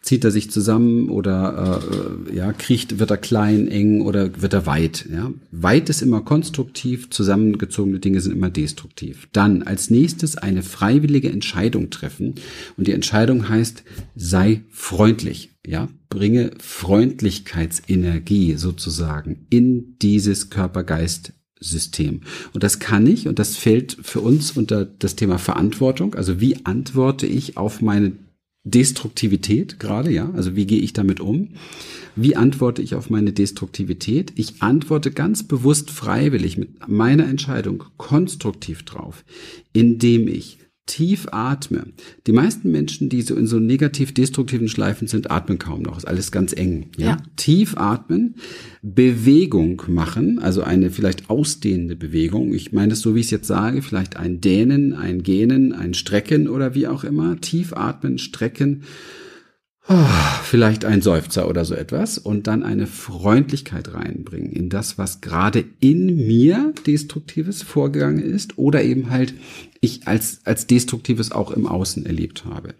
zieht 0.06 0.24
er 0.24 0.30
sich 0.30 0.50
zusammen 0.50 1.10
oder 1.10 1.82
äh, 2.30 2.36
ja, 2.36 2.52
kriecht, 2.52 3.00
wird 3.00 3.10
er 3.10 3.16
klein, 3.16 3.66
eng 3.66 4.02
oder 4.02 4.40
wird 4.40 4.52
er 4.54 4.64
weit. 4.64 5.06
Ja? 5.12 5.32
Weit 5.50 5.90
ist 5.90 6.00
immer 6.00 6.20
konstruktiv, 6.20 7.10
zusammengezogene 7.10 7.98
Dinge 7.98 8.20
sind 8.20 8.32
immer 8.32 8.50
destruktiv. 8.50 9.28
Dann 9.32 9.64
als 9.64 9.90
nächstes 9.90 10.36
eine 10.36 10.62
freiwillige 10.62 11.30
Entscheidung 11.30 11.90
treffen. 11.90 12.36
Und 12.76 12.86
die 12.86 12.92
Entscheidung 12.92 13.48
heißt, 13.48 13.82
sei 14.14 14.62
freundlich. 14.70 15.50
Ja, 15.66 15.88
bringe 16.08 16.52
Freundlichkeitsenergie 16.60 18.54
sozusagen 18.54 19.46
in 19.50 19.96
dieses 20.00 20.50
Körpergeist 20.50 21.32
System. 21.60 22.20
Und 22.52 22.62
das 22.62 22.78
kann 22.78 23.06
ich, 23.06 23.28
und 23.28 23.38
das 23.38 23.56
fällt 23.56 23.96
für 24.02 24.20
uns 24.20 24.52
unter 24.52 24.84
das 24.84 25.16
Thema 25.16 25.38
Verantwortung. 25.38 26.14
Also 26.14 26.40
wie 26.40 26.64
antworte 26.64 27.26
ich 27.26 27.56
auf 27.56 27.80
meine 27.80 28.12
Destruktivität 28.64 29.78
gerade, 29.78 30.10
ja? 30.10 30.30
Also 30.34 30.56
wie 30.56 30.66
gehe 30.66 30.80
ich 30.80 30.92
damit 30.92 31.20
um? 31.20 31.50
Wie 32.16 32.34
antworte 32.34 32.82
ich 32.82 32.94
auf 32.94 33.10
meine 33.10 33.32
Destruktivität? 33.32 34.32
Ich 34.34 34.60
antworte 34.60 35.12
ganz 35.12 35.44
bewusst 35.44 35.90
freiwillig 35.90 36.58
mit 36.58 36.88
meiner 36.88 37.28
Entscheidung 37.28 37.84
konstruktiv 37.96 38.82
drauf, 38.82 39.24
indem 39.72 40.26
ich 40.26 40.58
tief 40.86 41.26
atme. 41.32 41.86
Die 42.26 42.32
meisten 42.32 42.70
Menschen, 42.70 43.08
die 43.08 43.22
so 43.22 43.34
in 43.34 43.46
so 43.46 43.58
negativ-destruktiven 43.58 44.68
Schleifen 44.68 45.08
sind, 45.08 45.30
atmen 45.30 45.58
kaum 45.58 45.82
noch. 45.82 45.98
Ist 45.98 46.06
alles 46.06 46.30
ganz 46.30 46.52
eng. 46.52 46.90
Ja? 46.96 47.06
ja? 47.06 47.16
Tief 47.36 47.76
atmen, 47.76 48.36
Bewegung 48.82 49.82
machen, 49.88 50.38
also 50.38 50.62
eine 50.62 50.90
vielleicht 50.90 51.28
ausdehnende 51.28 51.96
Bewegung. 51.96 52.54
Ich 52.54 52.72
meine 52.72 52.92
es 52.92 53.00
so, 53.00 53.14
wie 53.14 53.20
ich 53.20 53.26
es 53.26 53.32
jetzt 53.32 53.48
sage, 53.48 53.82
vielleicht 53.82 54.16
ein 54.16 54.40
Dehnen, 54.40 54.94
ein 54.94 55.22
Gähnen, 55.22 55.72
ein 55.72 55.92
Strecken 55.92 56.48
oder 56.48 56.74
wie 56.74 56.86
auch 56.86 57.04
immer. 57.04 57.40
Tief 57.40 57.72
atmen, 57.72 58.18
strecken 58.18 58.84
vielleicht 60.42 60.84
ein 60.84 61.00
Seufzer 61.00 61.48
oder 61.48 61.64
so 61.64 61.74
etwas 61.74 62.18
und 62.18 62.46
dann 62.46 62.64
eine 62.64 62.86
Freundlichkeit 62.86 63.94
reinbringen 63.94 64.50
in 64.50 64.68
das, 64.68 64.98
was 64.98 65.20
gerade 65.20 65.64
in 65.80 66.26
mir 66.26 66.72
destruktives 66.86 67.62
vorgegangen 67.62 68.22
ist 68.22 68.58
oder 68.58 68.82
eben 68.82 69.10
halt 69.10 69.34
ich 69.80 70.08
als, 70.08 70.40
als 70.44 70.66
destruktives 70.66 71.30
auch 71.30 71.52
im 71.52 71.66
Außen 71.66 72.04
erlebt 72.04 72.44
habe. 72.44 72.74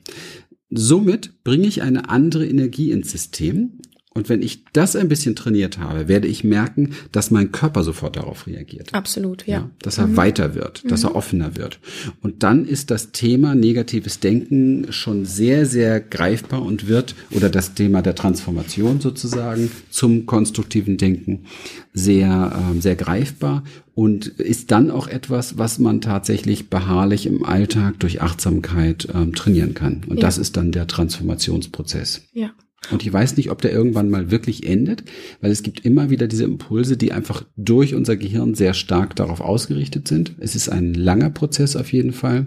Somit 0.71 1.45
bringe 1.45 1.69
ich 1.69 1.83
eine 1.83 2.09
andere 2.09 2.47
Energie 2.47 2.91
ins 2.91 3.13
System 3.13 3.79
und 4.17 4.31
wenn 4.31 4.41
ich 4.41 4.65
das 4.73 4.97
ein 4.97 5.09
bisschen 5.09 5.37
trainiert 5.37 5.79
habe, 5.79 6.09
werde 6.09 6.27
ich 6.27 6.43
merken, 6.43 6.95
dass 7.13 7.31
mein 7.31 7.53
Körper 7.53 7.83
sofort 7.83 8.17
darauf 8.17 8.47
reagiert. 8.47 8.95
Absolut, 8.95 9.47
ja. 9.47 9.59
ja 9.59 9.71
dass 9.83 9.99
er 9.99 10.07
mhm. 10.07 10.17
weiter 10.17 10.55
wird, 10.55 10.91
dass 10.91 11.03
mhm. 11.03 11.11
er 11.11 11.15
offener 11.17 11.57
wird. 11.57 11.79
Und 12.23 12.43
dann 12.43 12.65
ist 12.65 12.91
das 12.91 13.13
Thema 13.13 13.55
negatives 13.55 14.19
Denken 14.21 14.87
schon 14.91 15.27
sehr, 15.27 15.67
sehr 15.67 16.01
greifbar 16.01 16.63
und 16.63 16.89
wird, 16.89 17.15
oder 17.31 17.51
das 17.51 17.75
Thema 17.75 18.01
der 18.01 18.15
Transformation 18.15 19.01
sozusagen 19.01 19.71
zum 19.91 20.25
konstruktiven 20.25 20.97
Denken 20.97 21.45
sehr, 21.93 22.73
äh, 22.75 22.81
sehr 22.81 22.97
greifbar 22.97 23.65
und 23.95 24.27
ist 24.27 24.71
dann 24.71 24.91
auch 24.91 25.09
etwas, 25.09 25.59
was 25.59 25.79
man 25.79 26.01
tatsächlich 26.01 26.71
beharrlich 26.71 27.27
im 27.27 27.45
Alltag 27.45 28.01
durch 28.01 28.23
Achtsamkeit 28.23 29.09
ähm, 29.15 29.35
trainieren 29.35 29.75
kann. 29.75 30.03
Und 30.07 30.17
ja. 30.17 30.23
das 30.23 30.39
ist 30.39 30.57
dann 30.57 30.73
der 30.73 30.87
Transformationsprozess. 30.87 32.23
Ja. 32.33 32.51
Und 32.91 33.05
ich 33.05 33.13
weiß 33.13 33.37
nicht, 33.37 33.51
ob 33.51 33.63
der 33.63 33.73
irgendwann 33.73 34.11
mal 34.11 34.31
wirklich 34.31 34.67
endet, 34.67 35.05
weil 35.41 35.51
es 35.51 35.63
gibt 35.63 35.85
immer 35.85 36.11
wieder 36.11 36.27
diese 36.27 36.45
Impulse, 36.45 36.97
die 36.97 37.13
einfach 37.13 37.45
durch 37.57 37.95
unser 37.95 38.17
Gehirn 38.17 38.55
sehr 38.55 38.75
stark 38.75 39.17
darauf 39.17 39.41
ausgerichtet 39.41 40.09
sind. 40.09 40.35
Es 40.39 40.55
ist 40.55 40.69
ein 40.69 40.95
langer 40.95 41.31
Prozess 41.31 41.77
auf 41.77 41.93
jeden 41.93 42.13
Fall, 42.13 42.47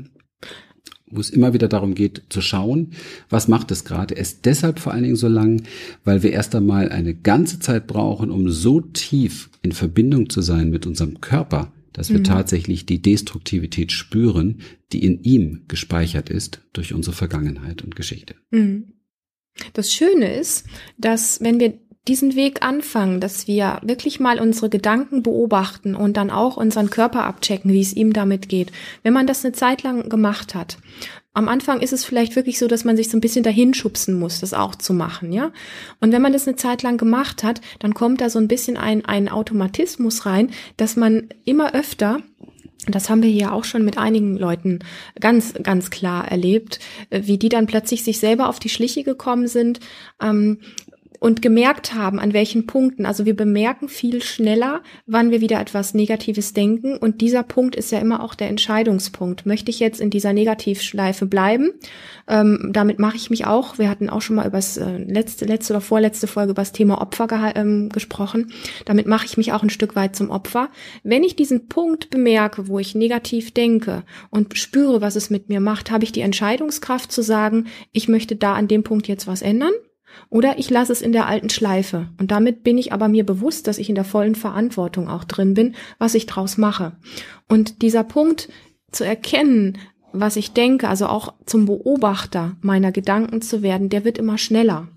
wo 1.11 1.19
es 1.19 1.29
immer 1.29 1.53
wieder 1.53 1.67
darum 1.67 1.95
geht 1.95 2.23
zu 2.29 2.41
schauen, 2.41 2.91
was 3.29 3.47
macht 3.47 3.71
es 3.71 3.83
gerade. 3.83 4.15
Es 4.15 4.33
ist 4.33 4.45
deshalb 4.45 4.79
vor 4.79 4.93
allen 4.93 5.03
Dingen 5.03 5.15
so 5.15 5.27
lang, 5.27 5.63
weil 6.03 6.23
wir 6.23 6.31
erst 6.31 6.55
einmal 6.55 6.89
eine 6.89 7.15
ganze 7.15 7.59
Zeit 7.59 7.87
brauchen, 7.87 8.29
um 8.29 8.49
so 8.49 8.81
tief 8.81 9.49
in 9.61 9.71
Verbindung 9.71 10.29
zu 10.29 10.41
sein 10.41 10.69
mit 10.69 10.85
unserem 10.85 11.19
Körper, 11.19 11.71
dass 11.93 12.09
wir 12.09 12.19
mhm. 12.19 12.25
tatsächlich 12.25 12.85
die 12.85 13.01
Destruktivität 13.01 13.91
spüren, 13.91 14.59
die 14.93 15.03
in 15.03 15.21
ihm 15.23 15.61
gespeichert 15.67 16.29
ist 16.29 16.61
durch 16.73 16.93
unsere 16.93 17.15
Vergangenheit 17.15 17.83
und 17.83 17.95
Geschichte. 17.95 18.35
Mhm. 18.51 18.93
Das 19.73 19.91
Schöne 19.91 20.33
ist, 20.33 20.65
dass 20.97 21.41
wenn 21.41 21.59
wir 21.59 21.79
diesen 22.07 22.35
Weg 22.35 22.63
anfangen, 22.63 23.19
dass 23.19 23.47
wir 23.47 23.79
wirklich 23.83 24.19
mal 24.19 24.39
unsere 24.39 24.69
Gedanken 24.69 25.21
beobachten 25.21 25.95
und 25.95 26.17
dann 26.17 26.31
auch 26.31 26.57
unseren 26.57 26.89
Körper 26.89 27.23
abchecken, 27.23 27.71
wie 27.71 27.81
es 27.81 27.93
ihm 27.93 28.13
damit 28.13 28.49
geht. 28.49 28.71
Wenn 29.03 29.13
man 29.13 29.27
das 29.27 29.45
eine 29.45 29.53
Zeit 29.53 29.83
lang 29.83 30.09
gemacht 30.09 30.55
hat. 30.55 30.77
Am 31.33 31.47
Anfang 31.47 31.79
ist 31.81 31.93
es 31.93 32.03
vielleicht 32.03 32.35
wirklich 32.35 32.57
so, 32.57 32.67
dass 32.67 32.83
man 32.83 32.97
sich 32.97 33.09
so 33.09 33.17
ein 33.17 33.21
bisschen 33.21 33.43
dahin 33.43 33.75
schubsen 33.75 34.17
muss, 34.17 34.39
das 34.39 34.55
auch 34.55 34.73
zu 34.73 34.93
machen, 34.93 35.31
ja. 35.31 35.51
Und 36.01 36.11
wenn 36.11 36.23
man 36.23 36.33
das 36.33 36.47
eine 36.47 36.55
Zeit 36.55 36.81
lang 36.81 36.97
gemacht 36.97 37.43
hat, 37.43 37.61
dann 37.77 37.93
kommt 37.93 38.19
da 38.19 38.31
so 38.31 38.39
ein 38.39 38.47
bisschen 38.47 38.77
ein, 38.77 39.05
ein 39.05 39.29
Automatismus 39.29 40.25
rein, 40.25 40.49
dass 40.77 40.95
man 40.95 41.29
immer 41.45 41.75
öfter 41.75 42.23
das 42.87 43.09
haben 43.09 43.21
wir 43.21 43.29
hier 43.29 43.53
auch 43.53 43.65
schon 43.65 43.83
mit 43.83 43.97
einigen 43.97 44.37
Leuten 44.37 44.79
ganz, 45.19 45.53
ganz 45.61 45.89
klar 45.89 46.27
erlebt, 46.29 46.79
äh, 47.09 47.21
wie 47.25 47.37
die 47.37 47.49
dann 47.49 47.67
plötzlich 47.67 48.03
sich 48.03 48.19
selber 48.19 48.49
auf 48.49 48.59
die 48.59 48.69
Schliche 48.69 49.03
gekommen 49.03 49.47
sind, 49.47 49.79
ähm, 50.21 50.59
und 51.19 51.41
gemerkt 51.41 51.93
haben, 51.93 52.19
an 52.19 52.33
welchen 52.33 52.65
Punkten. 52.65 53.05
Also 53.05 53.25
wir 53.25 53.35
bemerken 53.35 53.89
viel 53.89 54.21
schneller, 54.21 54.81
wann 55.05 55.31
wir 55.31 55.41
wieder 55.41 55.59
etwas 55.59 55.93
Negatives 55.93 56.53
denken. 56.53 56.97
Und 56.97 57.21
dieser 57.21 57.43
Punkt 57.43 57.75
ist 57.75 57.91
ja 57.91 57.99
immer 57.99 58.23
auch 58.23 58.35
der 58.35 58.47
Entscheidungspunkt. 58.47 59.45
Möchte 59.45 59.69
ich 59.69 59.79
jetzt 59.79 59.99
in 59.99 60.09
dieser 60.09 60.31
Negativschleife 60.31 61.25
bleiben? 61.25 61.71
Ähm, 62.27 62.69
damit 62.71 62.99
mache 62.99 63.17
ich 63.17 63.29
mich 63.29 63.45
auch. 63.45 63.77
Wir 63.77 63.89
hatten 63.89 64.09
auch 64.09 64.21
schon 64.21 64.37
mal 64.37 64.47
über 64.47 64.57
das 64.57 64.77
äh, 64.77 64.97
letzte, 64.97 65.45
letzte 65.45 65.73
oder 65.73 65.81
vorletzte 65.81 66.27
Folge 66.27 66.51
über 66.51 66.61
das 66.61 66.71
Thema 66.71 67.01
Opfer 67.01 67.27
ähm, 67.55 67.89
gesprochen. 67.89 68.53
Damit 68.85 69.05
mache 69.05 69.25
ich 69.25 69.35
mich 69.35 69.51
auch 69.51 69.61
ein 69.63 69.69
Stück 69.69 69.95
weit 69.95 70.15
zum 70.15 70.29
Opfer. 70.29 70.69
Wenn 71.03 71.23
ich 71.23 71.35
diesen 71.35 71.67
Punkt 71.67 72.09
bemerke, 72.09 72.67
wo 72.69 72.79
ich 72.79 72.95
negativ 72.95 73.53
denke 73.53 74.03
und 74.29 74.57
spüre, 74.57 75.01
was 75.01 75.17
es 75.17 75.29
mit 75.29 75.49
mir 75.49 75.59
macht, 75.59 75.91
habe 75.91 76.05
ich 76.05 76.13
die 76.13 76.21
Entscheidungskraft 76.21 77.11
zu 77.11 77.21
sagen, 77.21 77.67
ich 77.91 78.07
möchte 78.07 78.37
da 78.37 78.53
an 78.53 78.69
dem 78.69 78.83
Punkt 78.83 79.07
jetzt 79.07 79.27
was 79.27 79.41
ändern 79.41 79.73
oder 80.29 80.59
ich 80.59 80.69
lasse 80.69 80.91
es 80.91 81.01
in 81.01 81.11
der 81.11 81.27
alten 81.27 81.49
Schleife. 81.49 82.09
Und 82.19 82.31
damit 82.31 82.63
bin 82.63 82.77
ich 82.77 82.93
aber 82.93 83.07
mir 83.07 83.25
bewusst, 83.25 83.67
dass 83.67 83.77
ich 83.77 83.89
in 83.89 83.95
der 83.95 84.03
vollen 84.03 84.35
Verantwortung 84.35 85.07
auch 85.09 85.23
drin 85.23 85.53
bin, 85.53 85.75
was 85.97 86.15
ich 86.15 86.25
draus 86.25 86.57
mache. 86.57 86.93
Und 87.47 87.81
dieser 87.81 88.03
Punkt 88.03 88.49
zu 88.91 89.05
erkennen, 89.05 89.77
was 90.11 90.35
ich 90.35 90.53
denke, 90.53 90.87
also 90.87 91.07
auch 91.07 91.33
zum 91.45 91.65
Beobachter 91.65 92.57
meiner 92.61 92.91
Gedanken 92.91 93.41
zu 93.41 93.61
werden, 93.61 93.89
der 93.89 94.05
wird 94.05 94.17
immer 94.17 94.37
schneller. 94.37 94.87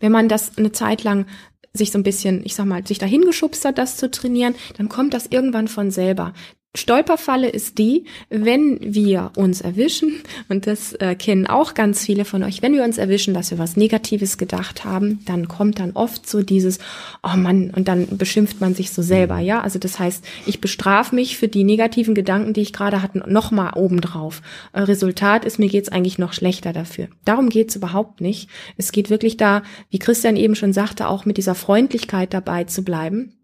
Wenn 0.00 0.12
man 0.12 0.28
das 0.28 0.56
eine 0.56 0.72
Zeit 0.72 1.02
lang 1.02 1.26
sich 1.72 1.92
so 1.92 1.98
ein 1.98 2.02
bisschen, 2.02 2.42
ich 2.44 2.54
sag 2.54 2.66
mal, 2.66 2.84
sich 2.86 2.98
dahin 2.98 3.22
geschubst 3.22 3.64
hat, 3.64 3.78
das 3.78 3.96
zu 3.96 4.10
trainieren, 4.10 4.54
dann 4.76 4.88
kommt 4.88 5.14
das 5.14 5.26
irgendwann 5.26 5.68
von 5.68 5.90
selber. 5.90 6.32
Stolperfalle 6.76 7.48
ist 7.48 7.78
die, 7.78 8.04
wenn 8.28 8.78
wir 8.80 9.32
uns 9.34 9.60
erwischen, 9.60 10.22
und 10.48 10.68
das 10.68 10.92
äh, 10.92 11.16
kennen 11.16 11.48
auch 11.48 11.74
ganz 11.74 12.04
viele 12.04 12.24
von 12.24 12.44
euch, 12.44 12.62
wenn 12.62 12.74
wir 12.74 12.84
uns 12.84 12.96
erwischen, 12.96 13.34
dass 13.34 13.50
wir 13.50 13.58
was 13.58 13.76
Negatives 13.76 14.38
gedacht 14.38 14.84
haben, 14.84 15.18
dann 15.26 15.48
kommt 15.48 15.80
dann 15.80 15.90
oft 15.92 16.28
so 16.28 16.42
dieses, 16.42 16.78
oh 17.24 17.36
Mann, 17.36 17.70
und 17.70 17.88
dann 17.88 18.16
beschimpft 18.16 18.60
man 18.60 18.76
sich 18.76 18.92
so 18.92 19.02
selber, 19.02 19.38
mhm. 19.38 19.46
ja. 19.46 19.60
Also 19.62 19.80
das 19.80 19.98
heißt, 19.98 20.24
ich 20.46 20.60
bestrafe 20.60 21.12
mich 21.16 21.36
für 21.36 21.48
die 21.48 21.64
negativen 21.64 22.14
Gedanken, 22.14 22.52
die 22.52 22.62
ich 22.62 22.72
gerade 22.72 23.02
hatte, 23.02 23.18
nochmal 23.28 23.72
obendrauf. 23.74 24.40
Äh, 24.72 24.82
Resultat 24.82 25.44
ist, 25.44 25.58
mir 25.58 25.68
geht's 25.68 25.88
eigentlich 25.88 26.18
noch 26.18 26.32
schlechter 26.32 26.72
dafür. 26.72 27.08
Darum 27.24 27.48
geht's 27.48 27.74
überhaupt 27.74 28.20
nicht. 28.20 28.48
Es 28.76 28.92
geht 28.92 29.10
wirklich 29.10 29.36
da, 29.36 29.64
wie 29.90 29.98
Christian 29.98 30.36
eben 30.36 30.54
schon 30.54 30.72
sagte, 30.72 31.08
auch 31.08 31.24
mit 31.24 31.36
dieser 31.36 31.56
Freundlichkeit 31.56 32.32
dabei 32.32 32.62
zu 32.62 32.84
bleiben 32.84 33.34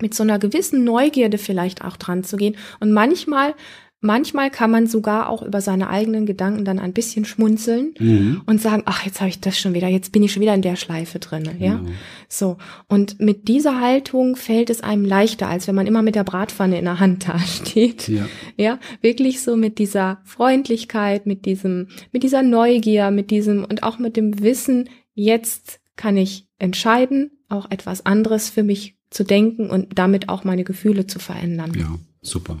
mit 0.00 0.14
so 0.14 0.22
einer 0.22 0.38
gewissen 0.38 0.84
Neugierde 0.84 1.38
vielleicht 1.38 1.84
auch 1.84 1.96
dran 1.96 2.24
zu 2.24 2.36
gehen. 2.36 2.56
Und 2.80 2.92
manchmal 2.92 3.54
manchmal 4.02 4.50
kann 4.50 4.70
man 4.70 4.86
sogar 4.86 5.30
auch 5.30 5.42
über 5.42 5.60
seine 5.60 5.88
eigenen 5.88 6.26
Gedanken 6.26 6.64
dann 6.64 6.78
ein 6.78 6.92
bisschen 6.92 7.24
schmunzeln 7.24 7.94
mhm. 7.98 8.42
und 8.44 8.60
sagen, 8.60 8.82
ach, 8.84 9.06
jetzt 9.06 9.20
habe 9.20 9.30
ich 9.30 9.40
das 9.40 9.58
schon 9.58 9.74
wieder, 9.74 9.88
jetzt 9.88 10.12
bin 10.12 10.22
ich 10.22 10.32
schon 10.32 10.42
wieder 10.42 10.54
in 10.54 10.60
der 10.60 10.76
Schleife 10.76 11.20
drin, 11.20 11.48
ja. 11.58 11.76
Genau. 11.76 11.90
So. 12.28 12.58
Und 12.88 13.20
mit 13.20 13.48
dieser 13.48 13.80
Haltung 13.80 14.36
fällt 14.36 14.68
es 14.68 14.82
einem 14.82 15.04
leichter, 15.04 15.48
als 15.48 15.68
wenn 15.68 15.76
man 15.76 15.86
immer 15.86 16.02
mit 16.02 16.16
der 16.16 16.24
Bratpfanne 16.24 16.78
in 16.78 16.84
der 16.84 17.00
Hand 17.00 17.28
da 17.28 17.38
steht. 17.38 18.08
Ja. 18.08 18.26
ja, 18.56 18.78
wirklich 19.00 19.40
so 19.40 19.56
mit 19.56 19.78
dieser 19.78 20.20
Freundlichkeit, 20.24 21.24
mit 21.24 21.46
diesem, 21.46 21.88
mit 22.10 22.24
dieser 22.24 22.42
Neugier, 22.42 23.10
mit 23.10 23.30
diesem 23.30 23.64
und 23.64 23.84
auch 23.84 23.98
mit 23.98 24.16
dem 24.16 24.42
Wissen, 24.42 24.90
jetzt 25.14 25.80
kann 25.94 26.16
ich 26.16 26.48
entscheiden, 26.58 27.30
auch 27.52 27.70
etwas 27.70 28.04
anderes 28.06 28.50
für 28.50 28.62
mich 28.62 28.96
zu 29.10 29.24
denken 29.24 29.70
und 29.70 29.98
damit 29.98 30.28
auch 30.28 30.44
meine 30.44 30.64
Gefühle 30.64 31.06
zu 31.06 31.18
verändern. 31.18 31.72
Ja, 31.78 31.98
super. 32.22 32.58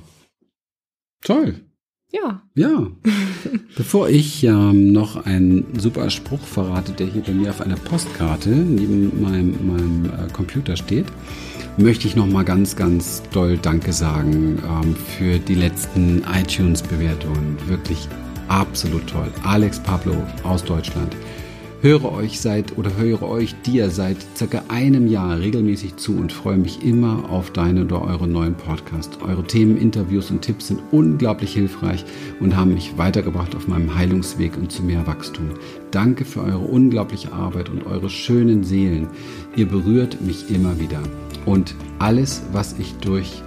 Toll. 1.22 1.60
Ja. 2.12 2.42
Ja. 2.54 2.88
Bevor 3.76 4.08
ich 4.10 4.44
ähm, 4.44 4.92
noch 4.92 5.24
einen 5.24 5.78
super 5.78 6.10
Spruch 6.10 6.42
verrate, 6.42 6.92
der 6.92 7.06
hier 7.06 7.22
bei 7.22 7.32
mir 7.32 7.50
auf 7.50 7.62
einer 7.62 7.76
Postkarte 7.76 8.50
neben 8.50 9.22
meinem, 9.22 9.66
meinem 9.66 10.04
äh, 10.04 10.30
Computer 10.32 10.76
steht, 10.76 11.06
möchte 11.78 12.06
ich 12.06 12.14
noch 12.14 12.26
mal 12.26 12.44
ganz, 12.44 12.76
ganz 12.76 13.22
doll 13.32 13.56
Danke 13.56 13.94
sagen 13.94 14.62
ähm, 14.62 14.94
für 14.94 15.38
die 15.38 15.54
letzten 15.54 16.22
iTunes-Bewertungen. 16.30 17.56
Wirklich 17.66 18.06
absolut 18.48 19.06
toll. 19.06 19.32
Alex 19.42 19.80
Pablo 19.80 20.14
aus 20.44 20.62
Deutschland 20.62 21.16
höre 21.82 22.12
euch 22.12 22.40
seit 22.40 22.78
oder 22.78 22.96
höre 22.96 23.22
euch 23.22 23.60
dir 23.62 23.90
seit 23.90 24.16
circa 24.36 24.62
einem 24.68 25.08
Jahr 25.08 25.40
regelmäßig 25.40 25.96
zu 25.96 26.16
und 26.16 26.32
freue 26.32 26.56
mich 26.56 26.84
immer 26.84 27.28
auf 27.28 27.50
deine 27.50 27.84
oder 27.84 28.02
eure 28.02 28.28
neuen 28.28 28.54
Podcast. 28.54 29.18
Eure 29.20 29.42
Themen, 29.42 29.76
Interviews 29.76 30.30
und 30.30 30.42
Tipps 30.42 30.68
sind 30.68 30.80
unglaublich 30.92 31.52
hilfreich 31.54 32.04
und 32.38 32.56
haben 32.56 32.74
mich 32.74 32.96
weitergebracht 32.98 33.56
auf 33.56 33.66
meinem 33.66 33.96
Heilungsweg 33.96 34.56
und 34.56 34.70
zu 34.70 34.84
mehr 34.84 35.04
Wachstum. 35.08 35.50
Danke 35.90 36.24
für 36.24 36.42
eure 36.42 36.58
unglaubliche 36.58 37.32
Arbeit 37.32 37.68
und 37.68 37.84
eure 37.84 38.08
schönen 38.08 38.62
Seelen. 38.62 39.08
Ihr 39.56 39.66
berührt 39.66 40.20
mich 40.20 40.50
immer 40.50 40.78
wieder. 40.78 41.00
Und 41.46 41.74
alles, 41.98 42.42
was 42.52 42.78
ich 42.78 42.94
durch 42.94 43.42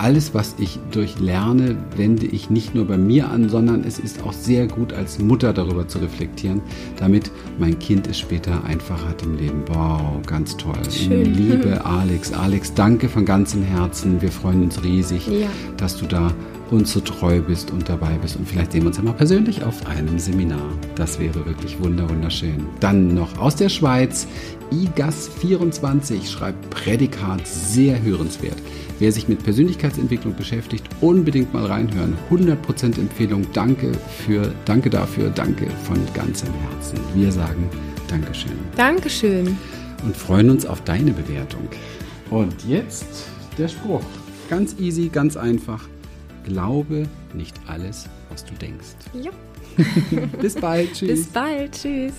alles, 0.00 0.32
was 0.32 0.54
ich 0.58 0.78
durchlerne, 0.92 1.76
wende 1.94 2.24
ich 2.24 2.48
nicht 2.48 2.74
nur 2.74 2.86
bei 2.86 2.96
mir 2.96 3.28
an, 3.28 3.50
sondern 3.50 3.84
es 3.84 3.98
ist 3.98 4.22
auch 4.22 4.32
sehr 4.32 4.66
gut 4.66 4.94
als 4.94 5.18
Mutter 5.18 5.52
darüber 5.52 5.88
zu 5.88 5.98
reflektieren, 5.98 6.62
damit 6.96 7.30
mein 7.58 7.78
Kind 7.78 8.06
es 8.06 8.18
später 8.18 8.64
einfacher 8.64 9.08
hat 9.08 9.22
im 9.22 9.36
Leben. 9.36 9.62
Wow, 9.68 10.22
ganz 10.26 10.56
toll. 10.56 10.78
Schön. 10.90 11.34
Liebe 11.34 11.84
Alex, 11.84 12.32
Alex, 12.32 12.72
danke 12.72 13.10
von 13.10 13.26
ganzem 13.26 13.62
Herzen. 13.62 14.22
Wir 14.22 14.32
freuen 14.32 14.62
uns 14.62 14.82
riesig, 14.82 15.26
ja. 15.26 15.48
dass 15.76 15.98
du 15.98 16.06
da 16.06 16.32
uns 16.70 16.92
so 16.92 17.00
treu 17.00 17.40
bist 17.40 17.70
und 17.70 17.88
dabei 17.88 18.16
bist. 18.22 18.36
Und 18.36 18.48
vielleicht 18.48 18.72
sehen 18.72 18.82
wir 18.82 18.88
uns 18.88 18.96
ja 18.96 19.02
mal 19.02 19.12
persönlich 19.12 19.64
auf 19.64 19.86
einem 19.86 20.18
Seminar. 20.18 20.72
Das 20.94 21.18
wäre 21.18 21.44
wirklich 21.46 21.80
wunderschön. 21.80 22.66
Dann 22.80 23.14
noch 23.14 23.38
aus 23.38 23.56
der 23.56 23.68
Schweiz. 23.68 24.26
IGAS24 24.72 26.26
schreibt 26.30 26.70
Prädikat 26.70 27.46
sehr 27.46 28.00
hörenswert. 28.02 28.56
Wer 28.98 29.12
sich 29.12 29.28
mit 29.28 29.42
Persönlichkeitsentwicklung 29.42 30.36
beschäftigt, 30.36 30.86
unbedingt 31.00 31.52
mal 31.52 31.66
reinhören. 31.66 32.16
100% 32.30 32.98
Empfehlung. 32.98 33.46
Danke 33.52 33.92
für, 34.26 34.52
danke 34.64 34.90
dafür, 34.90 35.30
danke 35.30 35.68
von 35.84 35.96
ganzem 36.14 36.50
Herzen. 36.70 36.98
Wir 37.14 37.32
sagen 37.32 37.68
Dankeschön. 38.10 38.58
Dankeschön. 38.76 39.56
Und 40.04 40.16
freuen 40.16 40.50
uns 40.50 40.66
auf 40.66 40.82
deine 40.82 41.12
Bewertung. 41.12 41.68
Und 42.30 42.54
jetzt 42.66 43.28
der 43.56 43.68
Spruch. 43.68 44.02
Ganz 44.48 44.76
easy, 44.80 45.08
ganz 45.08 45.36
einfach. 45.36 45.80
Glaube 46.44 47.08
nicht 47.34 47.56
alles, 47.66 48.08
was 48.30 48.44
du 48.44 48.54
denkst. 48.54 48.88
Ja. 49.14 49.30
Bis 50.40 50.54
bald. 50.54 50.92
Tschüss. 50.92 51.08
Bis 51.08 51.26
bald. 51.26 51.72
Tschüss. 51.72 52.14